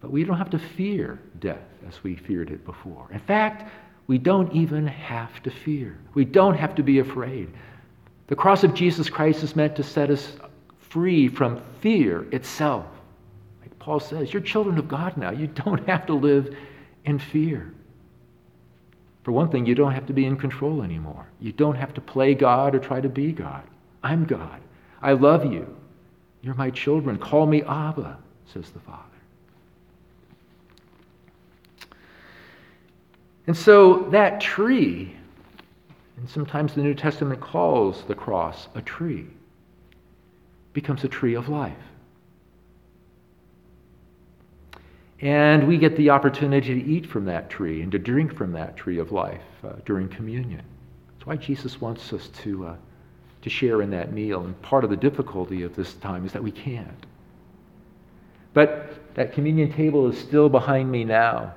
But 0.00 0.10
we 0.10 0.24
don't 0.24 0.38
have 0.38 0.50
to 0.50 0.58
fear 0.58 1.20
death 1.38 1.68
as 1.86 2.02
we 2.02 2.16
feared 2.16 2.50
it 2.50 2.64
before. 2.64 3.08
In 3.12 3.18
fact, 3.18 3.70
we 4.06 4.16
don't 4.16 4.50
even 4.54 4.86
have 4.86 5.42
to 5.42 5.50
fear. 5.50 5.98
We 6.14 6.24
don't 6.24 6.54
have 6.54 6.74
to 6.76 6.82
be 6.82 6.98
afraid. 7.00 7.50
The 8.28 8.36
cross 8.36 8.64
of 8.64 8.72
Jesus 8.72 9.10
Christ 9.10 9.42
is 9.42 9.54
meant 9.54 9.76
to 9.76 9.82
set 9.82 10.08
us 10.10 10.32
free 10.78 11.28
from 11.28 11.62
fear 11.80 12.26
itself. 12.32 12.86
Like 13.60 13.78
Paul 13.78 14.00
says, 14.00 14.32
You're 14.32 14.42
children 14.42 14.78
of 14.78 14.88
God 14.88 15.18
now. 15.18 15.30
You 15.30 15.46
don't 15.46 15.86
have 15.88 16.06
to 16.06 16.14
live 16.14 16.56
in 17.04 17.18
fear. 17.18 17.70
For 19.24 19.32
one 19.32 19.50
thing, 19.50 19.66
you 19.66 19.74
don't 19.74 19.92
have 19.92 20.06
to 20.06 20.14
be 20.14 20.24
in 20.24 20.36
control 20.36 20.82
anymore. 20.82 21.26
You 21.38 21.52
don't 21.52 21.76
have 21.76 21.92
to 21.94 22.00
play 22.00 22.34
God 22.34 22.74
or 22.74 22.78
try 22.78 23.02
to 23.02 23.10
be 23.10 23.32
God. 23.32 23.62
I'm 24.04 24.24
God. 24.24 24.60
I 25.02 25.12
love 25.12 25.50
you. 25.50 25.74
You're 26.42 26.54
my 26.54 26.70
children. 26.70 27.18
Call 27.18 27.46
me 27.46 27.62
Abba, 27.62 28.18
says 28.52 28.70
the 28.70 28.80
Father. 28.80 29.00
And 33.46 33.56
so 33.56 34.08
that 34.10 34.40
tree, 34.40 35.16
and 36.16 36.28
sometimes 36.28 36.74
the 36.74 36.82
New 36.82 36.94
Testament 36.94 37.40
calls 37.40 38.04
the 38.04 38.14
cross 38.14 38.68
a 38.74 38.82
tree, 38.82 39.26
becomes 40.72 41.04
a 41.04 41.08
tree 41.08 41.34
of 41.34 41.48
life. 41.48 41.72
And 45.20 45.66
we 45.66 45.78
get 45.78 45.96
the 45.96 46.10
opportunity 46.10 46.74
to 46.74 46.86
eat 46.86 47.06
from 47.06 47.24
that 47.26 47.48
tree 47.48 47.80
and 47.80 47.90
to 47.92 47.98
drink 47.98 48.34
from 48.34 48.52
that 48.52 48.76
tree 48.76 48.98
of 48.98 49.12
life 49.12 49.40
uh, 49.62 49.72
during 49.86 50.08
communion. 50.08 50.62
That's 51.12 51.26
why 51.26 51.36
Jesus 51.36 51.80
wants 51.80 52.12
us 52.12 52.28
to, 52.42 52.66
uh, 52.66 52.76
to 53.44 53.50
share 53.50 53.80
in 53.82 53.90
that 53.90 54.12
meal. 54.12 54.44
And 54.44 54.60
part 54.62 54.84
of 54.84 54.90
the 54.90 54.96
difficulty 54.96 55.62
of 55.62 55.76
this 55.76 55.94
time 55.94 56.26
is 56.26 56.32
that 56.32 56.42
we 56.42 56.50
can't. 56.50 57.06
But 58.52 59.14
that 59.14 59.32
communion 59.32 59.72
table 59.72 60.10
is 60.10 60.18
still 60.18 60.48
behind 60.48 60.90
me 60.90 61.04
now. 61.04 61.54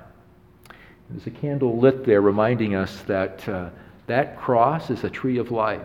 There's 1.10 1.26
a 1.26 1.30
candle 1.30 1.78
lit 1.78 2.04
there 2.04 2.20
reminding 2.20 2.74
us 2.74 3.00
that 3.02 3.48
uh, 3.48 3.70
that 4.08 4.38
cross 4.38 4.90
is 4.90 5.04
a 5.04 5.10
tree 5.10 5.38
of 5.38 5.50
life. 5.50 5.82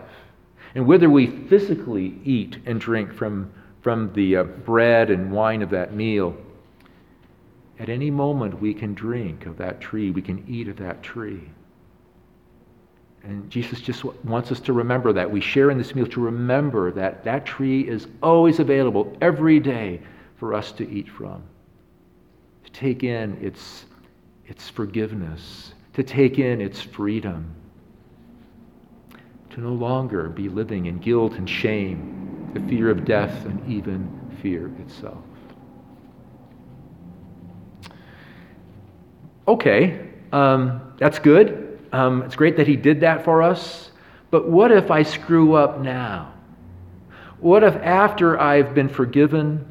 And 0.74 0.86
whether 0.86 1.08
we 1.08 1.26
physically 1.26 2.18
eat 2.24 2.58
and 2.66 2.80
drink 2.80 3.12
from, 3.12 3.52
from 3.82 4.12
the 4.14 4.36
uh, 4.36 4.42
bread 4.42 5.10
and 5.10 5.30
wine 5.30 5.62
of 5.62 5.70
that 5.70 5.94
meal, 5.94 6.36
at 7.78 7.88
any 7.88 8.10
moment, 8.10 8.60
we 8.60 8.74
can 8.74 8.94
drink 8.94 9.46
of 9.46 9.58
that 9.58 9.80
tree, 9.80 10.10
we 10.10 10.22
can 10.22 10.44
eat 10.48 10.68
of 10.68 10.76
that 10.78 11.02
tree. 11.02 11.50
And 13.24 13.48
Jesus 13.50 13.80
just 13.80 14.04
wants 14.24 14.52
us 14.52 14.60
to 14.60 14.72
remember 14.72 15.12
that. 15.12 15.30
We 15.30 15.40
share 15.40 15.70
in 15.70 15.78
this 15.78 15.94
meal 15.94 16.06
to 16.08 16.20
remember 16.20 16.90
that 16.92 17.24
that 17.24 17.46
tree 17.46 17.88
is 17.88 18.06
always 18.22 18.58
available 18.58 19.16
every 19.20 19.58
day 19.60 20.00
for 20.36 20.52
us 20.52 20.72
to 20.72 20.88
eat 20.90 21.08
from, 21.08 21.42
to 22.64 22.70
take 22.72 23.02
in 23.02 23.38
its, 23.40 23.86
its 24.46 24.68
forgiveness, 24.68 25.72
to 25.94 26.02
take 26.02 26.38
in 26.38 26.60
its 26.60 26.82
freedom, 26.82 27.54
to 29.50 29.60
no 29.60 29.72
longer 29.72 30.28
be 30.28 30.48
living 30.48 30.86
in 30.86 30.98
guilt 30.98 31.34
and 31.34 31.48
shame, 31.48 32.50
the 32.52 32.60
fear 32.68 32.90
of 32.90 33.04
death, 33.04 33.46
and 33.46 33.72
even 33.72 34.10
fear 34.42 34.70
itself. 34.80 35.22
okay, 39.46 40.08
um, 40.32 40.94
that's 40.98 41.18
good. 41.18 41.73
Um, 41.94 42.22
it's 42.22 42.34
great 42.34 42.56
that 42.56 42.66
he 42.66 42.74
did 42.74 43.02
that 43.02 43.24
for 43.24 43.40
us. 43.40 43.92
But 44.32 44.48
what 44.48 44.72
if 44.72 44.90
I 44.90 45.04
screw 45.04 45.54
up 45.54 45.78
now? 45.78 46.34
What 47.38 47.62
if 47.62 47.76
after 47.76 48.40
I've 48.40 48.74
been 48.74 48.88
forgiven, 48.88 49.64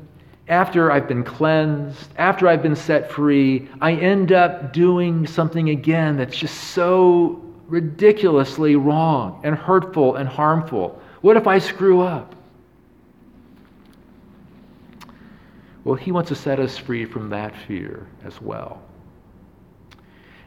after 0.47 0.89
I've 0.89 1.05
been 1.05 1.25
cleansed, 1.25 2.07
after 2.17 2.47
I've 2.47 2.63
been 2.63 2.77
set 2.77 3.11
free, 3.11 3.67
I 3.81 3.91
end 3.95 4.31
up 4.31 4.71
doing 4.71 5.27
something 5.27 5.67
again 5.67 6.15
that's 6.15 6.37
just 6.37 6.55
so 6.55 7.43
ridiculously 7.67 8.77
wrong 8.77 9.41
and 9.43 9.53
hurtful 9.53 10.15
and 10.15 10.29
harmful? 10.29 11.01
What 11.19 11.35
if 11.35 11.45
I 11.45 11.59
screw 11.59 12.03
up? 12.03 12.35
Well, 15.83 15.95
he 15.95 16.13
wants 16.13 16.29
to 16.29 16.35
set 16.35 16.57
us 16.61 16.77
free 16.77 17.03
from 17.03 17.29
that 17.31 17.53
fear 17.67 18.07
as 18.23 18.39
well. 18.39 18.81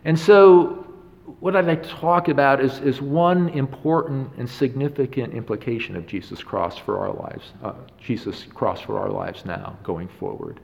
And 0.07 0.19
so, 0.19 0.86
what 1.41 1.57
I'd 1.57 1.67
like 1.67 1.83
to 1.83 1.89
talk 1.89 2.29
about 2.29 2.61
is, 2.63 2.79
is 2.79 3.01
one 3.01 3.49
important 3.51 4.31
and 4.39 4.49
significant 4.49 5.35
implication 5.35 5.97
of 5.97 6.07
Jesus' 6.07 6.43
cross 6.43 6.79
for 6.79 6.99
our 6.99 7.13
lives, 7.13 7.53
uh, 7.65 7.73
Jesus' 8.01 8.45
cross 8.55 8.81
for 8.81 8.99
our 8.99 9.11
lives 9.11 9.45
now, 9.45 9.77
going 9.83 10.09
forward. 10.09 10.61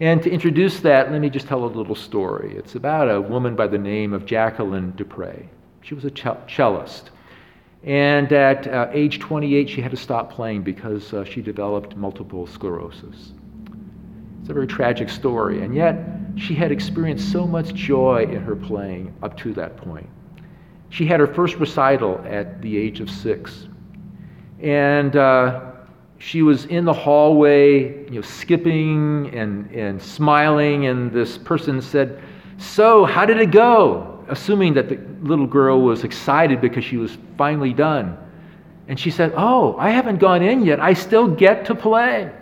And 0.00 0.22
to 0.22 0.30
introduce 0.30 0.80
that, 0.80 1.12
let 1.12 1.20
me 1.20 1.28
just 1.28 1.46
tell 1.46 1.64
a 1.64 1.66
little 1.66 1.94
story. 1.94 2.56
It's 2.56 2.74
about 2.74 3.10
a 3.10 3.20
woman 3.20 3.54
by 3.54 3.66
the 3.66 3.78
name 3.78 4.12
of 4.12 4.24
Jacqueline 4.24 4.92
du 4.96 5.04
Pré. 5.04 5.46
She 5.82 5.94
was 5.94 6.04
a 6.04 6.10
cellist. 6.10 7.10
And 7.84 8.32
at 8.32 8.66
uh, 8.66 8.88
age 8.92 9.18
28, 9.18 9.68
she 9.68 9.82
had 9.82 9.90
to 9.90 9.96
stop 9.96 10.32
playing 10.32 10.62
because 10.62 11.12
uh, 11.12 11.24
she 11.24 11.42
developed 11.42 11.96
multiple 11.96 12.46
sclerosis. 12.46 13.32
It's 14.42 14.50
a 14.50 14.54
very 14.54 14.66
tragic 14.66 15.08
story. 15.08 15.62
And 15.62 15.72
yet, 15.72 16.04
she 16.34 16.52
had 16.52 16.72
experienced 16.72 17.30
so 17.30 17.46
much 17.46 17.74
joy 17.74 18.24
in 18.24 18.42
her 18.42 18.56
playing 18.56 19.14
up 19.22 19.36
to 19.38 19.54
that 19.54 19.76
point. 19.76 20.08
She 20.88 21.06
had 21.06 21.20
her 21.20 21.28
first 21.28 21.54
recital 21.58 22.20
at 22.26 22.60
the 22.60 22.76
age 22.76 22.98
of 22.98 23.08
six. 23.08 23.68
And 24.60 25.14
uh, 25.14 25.70
she 26.18 26.42
was 26.42 26.64
in 26.64 26.84
the 26.84 26.92
hallway, 26.92 28.04
you 28.06 28.16
know, 28.16 28.20
skipping 28.20 29.32
and, 29.32 29.70
and 29.70 30.02
smiling, 30.02 30.86
and 30.86 31.12
this 31.12 31.38
person 31.38 31.80
said, 31.80 32.20
So, 32.58 33.04
how 33.04 33.24
did 33.24 33.40
it 33.40 33.52
go? 33.52 34.24
Assuming 34.28 34.74
that 34.74 34.88
the 34.88 34.98
little 35.22 35.46
girl 35.46 35.82
was 35.82 36.02
excited 36.02 36.60
because 36.60 36.84
she 36.84 36.96
was 36.96 37.16
finally 37.38 37.72
done. 37.72 38.18
And 38.88 38.98
she 38.98 39.12
said, 39.12 39.32
Oh, 39.36 39.76
I 39.78 39.90
haven't 39.90 40.18
gone 40.18 40.42
in 40.42 40.64
yet. 40.64 40.80
I 40.80 40.94
still 40.94 41.28
get 41.28 41.64
to 41.66 41.76
play. 41.76 42.32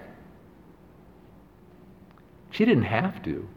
She 2.51 2.65
didn't 2.65 2.85
have 2.85 3.23
to. 3.25 3.49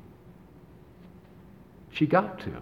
She 1.92 2.06
got 2.06 2.40
to. 2.40 2.62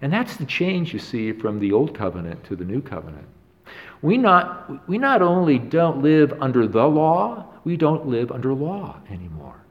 And 0.00 0.12
that's 0.12 0.36
the 0.36 0.44
change 0.44 0.92
you 0.92 0.98
see 0.98 1.32
from 1.32 1.60
the 1.60 1.72
old 1.72 1.96
covenant 1.96 2.44
to 2.44 2.56
the 2.56 2.64
new 2.64 2.80
covenant. 2.80 3.26
We 4.02 4.18
not, 4.18 4.88
we 4.88 4.98
not 4.98 5.22
only 5.22 5.58
don't 5.58 6.02
live 6.02 6.34
under 6.40 6.66
the 6.66 6.84
law, 6.84 7.46
we 7.64 7.76
don't 7.76 8.06
live 8.06 8.32
under 8.32 8.52
law 8.52 9.00
anymore. 9.08 9.62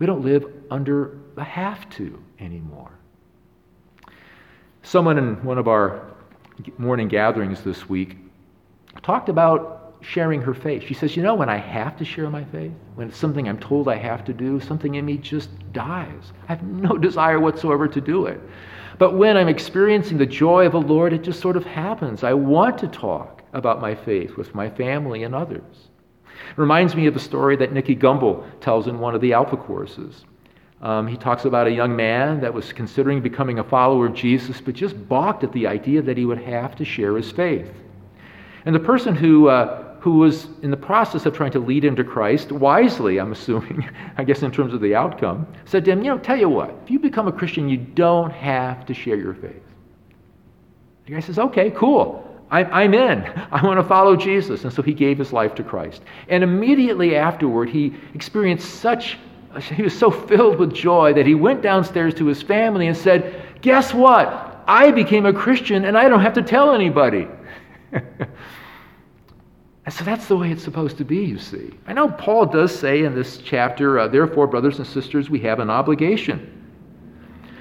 We 0.00 0.06
don't 0.06 0.24
live 0.24 0.46
under 0.70 1.18
the 1.36 1.44
have 1.44 1.88
to 1.90 2.20
anymore. 2.40 2.90
Someone 4.82 5.18
in 5.18 5.42
one 5.44 5.58
of 5.58 5.68
our 5.68 6.10
morning 6.78 7.06
gatherings 7.06 7.62
this 7.62 7.88
week 7.88 8.16
talked 9.02 9.28
about 9.28 9.79
sharing 10.00 10.40
her 10.42 10.54
faith. 10.54 10.82
She 10.86 10.94
says, 10.94 11.16
You 11.16 11.22
know, 11.22 11.34
when 11.34 11.48
I 11.48 11.56
have 11.56 11.96
to 11.98 12.04
share 12.04 12.28
my 12.30 12.44
faith, 12.44 12.72
when 12.94 13.08
it's 13.08 13.18
something 13.18 13.48
I'm 13.48 13.58
told 13.58 13.88
I 13.88 13.96
have 13.96 14.24
to 14.24 14.32
do, 14.32 14.60
something 14.60 14.94
in 14.94 15.04
me 15.04 15.16
just 15.16 15.50
dies. 15.72 16.32
I 16.48 16.54
have 16.54 16.62
no 16.62 16.96
desire 17.08 17.40
whatsoever 17.40 17.88
to 17.88 18.00
do 18.00 18.26
it. 18.26 18.40
But 18.98 19.14
when 19.14 19.36
I'm 19.36 19.48
experiencing 19.48 20.18
the 20.18 20.26
joy 20.26 20.66
of 20.66 20.72
the 20.72 20.80
Lord, 20.80 21.12
it 21.12 21.22
just 21.22 21.40
sort 21.40 21.56
of 21.56 21.64
happens. 21.64 22.22
I 22.22 22.34
want 22.34 22.76
to 22.78 22.88
talk 22.88 23.42
about 23.52 23.80
my 23.80 23.94
faith 23.94 24.36
with 24.36 24.54
my 24.54 24.68
family 24.68 25.22
and 25.22 25.34
others. 25.34 25.88
It 26.26 26.58
reminds 26.58 26.94
me 26.94 27.06
of 27.06 27.16
a 27.16 27.20
story 27.20 27.56
that 27.56 27.72
Nicky 27.72 27.96
Gumbel 27.96 28.44
tells 28.60 28.88
in 28.88 28.98
one 28.98 29.14
of 29.14 29.20
the 29.20 29.32
Alpha 29.32 29.56
courses. 29.56 30.24
Um, 30.82 31.06
he 31.06 31.16
talks 31.16 31.44
about 31.44 31.66
a 31.66 31.70
young 31.70 31.94
man 31.94 32.40
that 32.40 32.52
was 32.52 32.72
considering 32.72 33.20
becoming 33.20 33.58
a 33.58 33.64
follower 33.64 34.06
of 34.06 34.14
Jesus, 34.14 34.60
but 34.60 34.74
just 34.74 35.08
balked 35.08 35.44
at 35.44 35.52
the 35.52 35.66
idea 35.66 36.00
that 36.02 36.16
he 36.16 36.24
would 36.24 36.40
have 36.40 36.74
to 36.76 36.84
share 36.84 37.16
his 37.16 37.30
faith. 37.30 37.70
And 38.64 38.74
the 38.74 38.80
person 38.80 39.14
who 39.14 39.48
uh, 39.48 39.89
who 40.00 40.12
was 40.12 40.48
in 40.62 40.70
the 40.70 40.76
process 40.76 41.26
of 41.26 41.34
trying 41.34 41.52
to 41.52 41.58
lead 41.58 41.84
him 41.84 41.94
to 41.94 42.02
Christ, 42.02 42.50
wisely, 42.50 43.18
I'm 43.18 43.32
assuming, 43.32 43.88
I 44.16 44.24
guess 44.24 44.42
in 44.42 44.50
terms 44.50 44.72
of 44.72 44.80
the 44.80 44.94
outcome, 44.94 45.46
said 45.66 45.84
to 45.84 45.92
him, 45.92 46.02
You 46.02 46.12
know, 46.12 46.18
tell 46.18 46.38
you 46.38 46.48
what, 46.48 46.74
if 46.82 46.90
you 46.90 46.98
become 46.98 47.28
a 47.28 47.32
Christian, 47.32 47.68
you 47.68 47.76
don't 47.76 48.30
have 48.30 48.86
to 48.86 48.94
share 48.94 49.16
your 49.16 49.34
faith. 49.34 49.62
The 51.04 51.12
guy 51.12 51.20
says, 51.20 51.38
Okay, 51.38 51.70
cool. 51.70 52.26
I'm 52.52 52.94
in. 52.94 53.22
I 53.52 53.64
want 53.64 53.78
to 53.78 53.84
follow 53.84 54.16
Jesus. 54.16 54.64
And 54.64 54.72
so 54.72 54.82
he 54.82 54.92
gave 54.92 55.18
his 55.18 55.32
life 55.32 55.54
to 55.54 55.62
Christ. 55.62 56.02
And 56.28 56.42
immediately 56.42 57.14
afterward, 57.14 57.68
he 57.68 57.94
experienced 58.14 58.80
such, 58.80 59.18
he 59.60 59.82
was 59.82 59.96
so 59.96 60.10
filled 60.10 60.58
with 60.58 60.74
joy 60.74 61.12
that 61.12 61.26
he 61.26 61.34
went 61.34 61.62
downstairs 61.62 62.14
to 62.14 62.26
his 62.26 62.42
family 62.42 62.88
and 62.88 62.96
said, 62.96 63.44
Guess 63.60 63.94
what? 63.94 64.64
I 64.66 64.90
became 64.92 65.26
a 65.26 65.32
Christian 65.32 65.84
and 65.84 65.98
I 65.98 66.08
don't 66.08 66.22
have 66.22 66.34
to 66.34 66.42
tell 66.42 66.72
anybody. 66.72 67.28
And 69.86 69.94
so 69.94 70.04
that's 70.04 70.28
the 70.28 70.36
way 70.36 70.50
it's 70.50 70.62
supposed 70.62 70.98
to 70.98 71.04
be, 71.04 71.24
you 71.24 71.38
see. 71.38 71.70
I 71.86 71.94
know 71.94 72.08
Paul 72.08 72.46
does 72.46 72.78
say 72.78 73.04
in 73.04 73.14
this 73.14 73.38
chapter, 73.38 73.98
uh, 73.98 74.08
therefore, 74.08 74.46
brothers 74.46 74.78
and 74.78 74.86
sisters, 74.86 75.30
we 75.30 75.40
have 75.40 75.58
an 75.58 75.70
obligation. 75.70 76.56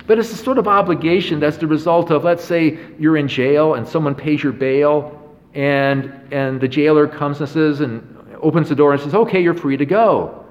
But 0.06 0.20
it's 0.20 0.30
the 0.30 0.38
sort 0.38 0.58
of 0.58 0.68
obligation 0.68 1.40
that's 1.40 1.58
the 1.58 1.68
result 1.68 2.12
of, 2.12 2.24
let's 2.24 2.44
say, 2.44 2.78
you're 2.98 3.16
in 3.16 3.28
jail 3.28 3.76
and 3.76 3.88
someone 3.88 4.16
pays 4.16 4.44
your 4.44 4.52
bail, 4.52 5.16
and, 5.54 6.12
and 6.32 6.60
the 6.60 6.68
jailer 6.68 7.08
comes 7.08 7.40
and 7.40 7.50
says, 7.50 7.80
and 7.80 8.16
opens 8.42 8.70
the 8.70 8.76
door 8.76 8.94
and 8.94 9.02
says, 9.02 9.14
okay, 9.14 9.42
you're 9.42 9.54
free 9.54 9.78
to 9.78 9.86
go. 9.86 10.46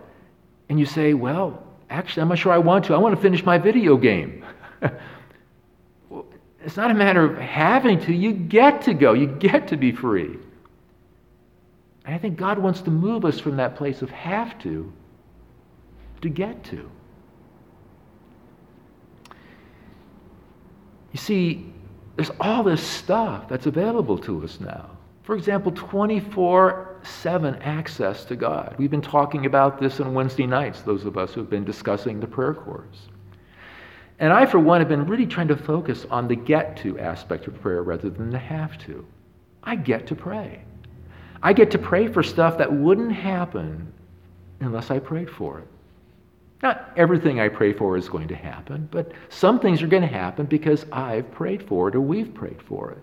And 0.68 0.78
you 0.78 0.86
say, 0.86 1.14
well, 1.14 1.62
actually, 1.90 2.22
I'm 2.22 2.28
not 2.28 2.38
sure 2.38 2.52
I 2.52 2.58
want 2.58 2.84
to. 2.86 2.94
I 2.94 2.98
want 2.98 3.14
to 3.14 3.20
finish 3.20 3.44
my 3.44 3.58
video 3.58 3.96
game. 3.96 4.44
it's 6.64 6.76
not 6.76 6.90
a 6.90 6.94
matter 6.94 7.24
of 7.24 7.38
having 7.38 8.00
to, 8.02 8.12
you 8.12 8.32
get 8.32 8.82
to 8.82 8.94
go, 8.94 9.12
you 9.12 9.26
get 9.26 9.68
to 9.68 9.76
be 9.76 9.92
free. 9.92 10.36
And 12.08 12.14
I 12.14 12.18
think 12.18 12.38
God 12.38 12.58
wants 12.58 12.80
to 12.80 12.90
move 12.90 13.26
us 13.26 13.38
from 13.38 13.58
that 13.58 13.76
place 13.76 14.00
of 14.00 14.08
have 14.08 14.58
to 14.60 14.90
to 16.22 16.30
get 16.30 16.64
to. 16.64 16.90
You 21.12 21.18
see, 21.18 21.70
there's 22.16 22.30
all 22.40 22.62
this 22.62 22.82
stuff 22.82 23.46
that's 23.50 23.66
available 23.66 24.16
to 24.20 24.42
us 24.42 24.58
now 24.58 24.88
For 25.22 25.36
example, 25.36 25.70
24 25.70 27.00
7 27.02 27.54
access 27.56 28.24
to 28.24 28.36
God. 28.36 28.74
We've 28.78 28.90
been 28.90 29.02
talking 29.02 29.44
about 29.44 29.78
this 29.78 30.00
on 30.00 30.14
Wednesday 30.14 30.46
nights, 30.46 30.80
those 30.80 31.04
of 31.04 31.18
us 31.18 31.34
who 31.34 31.42
have 31.42 31.50
been 31.50 31.66
discussing 31.66 32.20
the 32.20 32.26
prayer 32.26 32.54
course. 32.54 33.08
And 34.18 34.32
I, 34.32 34.46
for 34.46 34.58
one, 34.58 34.80
have 34.80 34.88
been 34.88 35.06
really 35.06 35.26
trying 35.26 35.48
to 35.48 35.56
focus 35.58 36.06
on 36.10 36.26
the 36.26 36.36
get 36.36 36.78
to 36.78 36.98
aspect 36.98 37.48
of 37.48 37.60
prayer 37.60 37.82
rather 37.82 38.08
than 38.08 38.30
the 38.30 38.38
have 38.38 38.78
to. 38.86 39.06
I 39.62 39.76
get 39.76 40.06
to 40.06 40.14
pray. 40.14 40.64
I 41.42 41.52
get 41.52 41.70
to 41.72 41.78
pray 41.78 42.08
for 42.08 42.22
stuff 42.22 42.58
that 42.58 42.72
wouldn't 42.72 43.12
happen 43.12 43.92
unless 44.60 44.90
I 44.90 44.98
prayed 44.98 45.30
for 45.30 45.60
it. 45.60 45.68
Not 46.62 46.92
everything 46.96 47.38
I 47.38 47.48
pray 47.48 47.72
for 47.72 47.96
is 47.96 48.08
going 48.08 48.28
to 48.28 48.34
happen, 48.34 48.88
but 48.90 49.12
some 49.28 49.60
things 49.60 49.80
are 49.82 49.86
going 49.86 50.02
to 50.02 50.08
happen 50.08 50.46
because 50.46 50.84
I've 50.90 51.30
prayed 51.30 51.62
for 51.62 51.88
it 51.88 51.94
or 51.94 52.00
we've 52.00 52.34
prayed 52.34 52.60
for 52.62 52.90
it. 52.90 52.98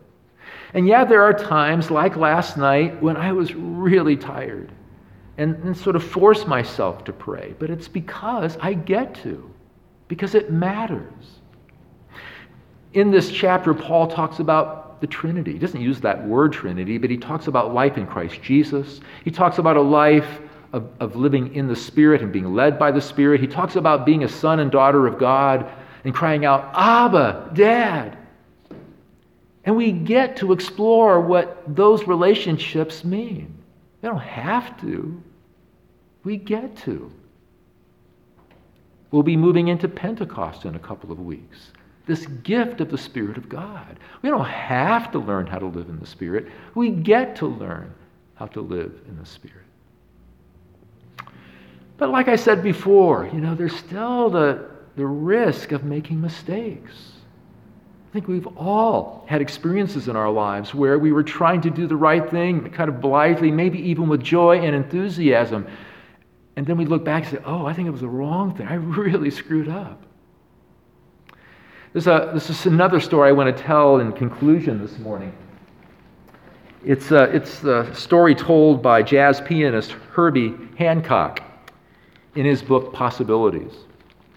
And 0.74 0.88
yeah, 0.88 1.06
there 1.06 1.24
are 1.24 1.34
times 1.34 1.90
like 1.90 2.18
last 2.18 2.58
night 2.58 3.02
when 3.02 3.16
I 3.16 3.32
was 3.32 3.56
really 3.56 4.18
tired 4.18 4.72
and, 5.38 5.56
and 5.64 5.76
sort 5.76 5.96
of 5.96 6.04
force 6.04 6.46
myself 6.46 7.04
to 7.06 7.14
pray, 7.14 7.56
but 7.58 7.70
it's 7.70 7.88
because 7.88 8.58
I 8.62 8.74
get 8.74 9.16
to 9.24 9.50
because 10.08 10.36
it 10.36 10.52
matters. 10.52 11.40
In 12.94 13.12
this 13.12 13.32
chapter, 13.32 13.74
Paul 13.74 14.08
talks 14.08 14.40
about 14.40 14.85
the 15.02 15.08
Trinity. 15.08 15.54
He 15.54 15.60
doesn't 15.60 15.82
use 15.82 16.00
that 16.02 16.26
word 16.26 16.54
Trinity, 16.54 16.98
but 16.98 17.10
he 17.10 17.18
talks 17.18 17.48
about 17.48 17.74
life 17.74 17.98
in 17.98 18.08
Christ 18.08 18.42
Jesus. 18.42 19.00
He 19.24 19.32
talks 19.32 19.58
about 19.58 19.78
a 19.78 19.82
life 19.82 20.40
of, 20.74 20.90
of 21.00 21.16
living 21.16 21.56
in 21.56 21.68
the 21.68 21.76
Spirit 21.76 22.22
and 22.22 22.32
being 22.32 22.54
led 22.54 22.78
by 22.78 22.92
the 22.92 23.02
Spirit. 23.02 23.42
He 23.42 23.48
talks 23.48 23.76
about 23.76 24.06
being 24.06 24.24
a 24.24 24.30
son 24.30 24.60
and 24.60 24.72
daughter 24.72 25.08
of 25.08 25.18
God 25.18 25.72
and 26.04 26.14
crying 26.14 26.46
out, 26.46 26.72
Abba, 26.74 27.52
Dad. 27.54 28.18
And 29.64 29.76
we 29.76 29.92
get 29.92 30.38
to 30.38 30.54
explore 30.54 31.20
what 31.20 31.64
those 31.68 32.08
relationships 32.08 33.04
mean. 33.04 33.58
They 34.02 34.08
don't 34.08 34.20
have 34.20 34.80
to, 34.82 35.22
we 36.24 36.38
get 36.38 36.78
to. 36.78 37.12
We'll 39.10 39.24
be 39.24 39.38
moving 39.38 39.70
into 39.70 39.88
Pentecost 39.88 40.66
in 40.66 40.76
a 40.76 40.80
couple 40.80 41.12
of 41.12 41.20
weeks. 41.20 41.72
This 42.06 42.26
gift 42.44 42.82
of 42.82 42.92
the 42.92 42.98
Spirit 42.98 43.38
of 43.38 43.50
God. 43.50 44.00
We 44.22 44.30
don't 44.30 44.46
have 44.46 45.12
to 45.12 45.20
learn 45.20 45.48
how 45.48 45.60
to 45.60 45.66
live 45.66 45.90
in 45.90 46.00
the 46.00 46.06
Spirit. 46.06 46.48
We 46.76 46.92
get 46.92 47.36
to 47.38 47.48
learn 47.48 47.94
how 48.36 48.48
to 48.48 48.62
live 48.62 48.94
in 49.08 49.18
the 49.18 49.26
Spirit. 49.26 49.64
But 51.98 52.10
like 52.10 52.28
I 52.28 52.36
said 52.36 52.62
before, 52.62 53.30
you 53.34 53.40
know, 53.40 53.56
there's 53.56 53.76
still 53.76 54.30
the, 54.30 54.70
the 54.96 55.06
risk 55.06 55.72
of 55.72 55.84
making 55.84 56.22
mistakes. 56.22 57.14
I 58.10 58.14
think 58.14 58.28
we've 58.28 58.48
all 58.58 59.26
had 59.28 59.42
experiences 59.42 60.08
in 60.08 60.16
our 60.16 60.30
lives 60.30 60.74
where 60.74 61.00
we 61.00 61.12
were 61.12 61.24
trying 61.24 61.62
to 61.62 61.70
do 61.70 61.88
the 61.88 61.96
right 61.96 62.30
thing, 62.30 62.70
kind 62.72 62.90
of 62.90 63.02
blithely, 63.02 63.52
maybe 63.52 63.80
even 63.80 64.08
with 64.08 64.24
joy 64.24 64.60
and 64.60 64.76
enthusiasm, 64.76 65.68
and 66.56 66.66
then 66.66 66.78
we 66.78 66.86
look 66.86 67.04
back 67.04 67.24
and 67.24 67.38
say, 67.38 67.44
oh, 67.46 67.66
I 67.66 67.74
think 67.74 67.88
it 67.88 67.92
was 67.92 68.02
the 68.02 68.08
wrong 68.08 68.56
thing. 68.56 68.68
I 68.68 68.76
really 68.76 69.30
screwed 69.30 69.68
up. 69.68 70.02
There's 71.96 72.08
a, 72.08 72.32
this 72.34 72.50
is 72.50 72.66
another 72.66 73.00
story 73.00 73.30
I 73.30 73.32
want 73.32 73.56
to 73.56 73.64
tell 73.64 74.00
in 74.00 74.12
conclusion 74.12 74.82
this 74.82 75.00
morning. 75.00 75.34
It's, 76.84 77.12
a, 77.12 77.24
uh, 77.24 77.28
it's 77.28 77.98
story 77.98 78.36
told 78.36 78.84
by 78.84 79.02
jazz 79.02 79.40
pianist 79.40 79.94
Herbie 80.12 80.56
Hancock 80.78 81.40
in 82.36 82.46
his 82.46 82.62
book 82.62 82.92
Possibilities. 82.92 83.72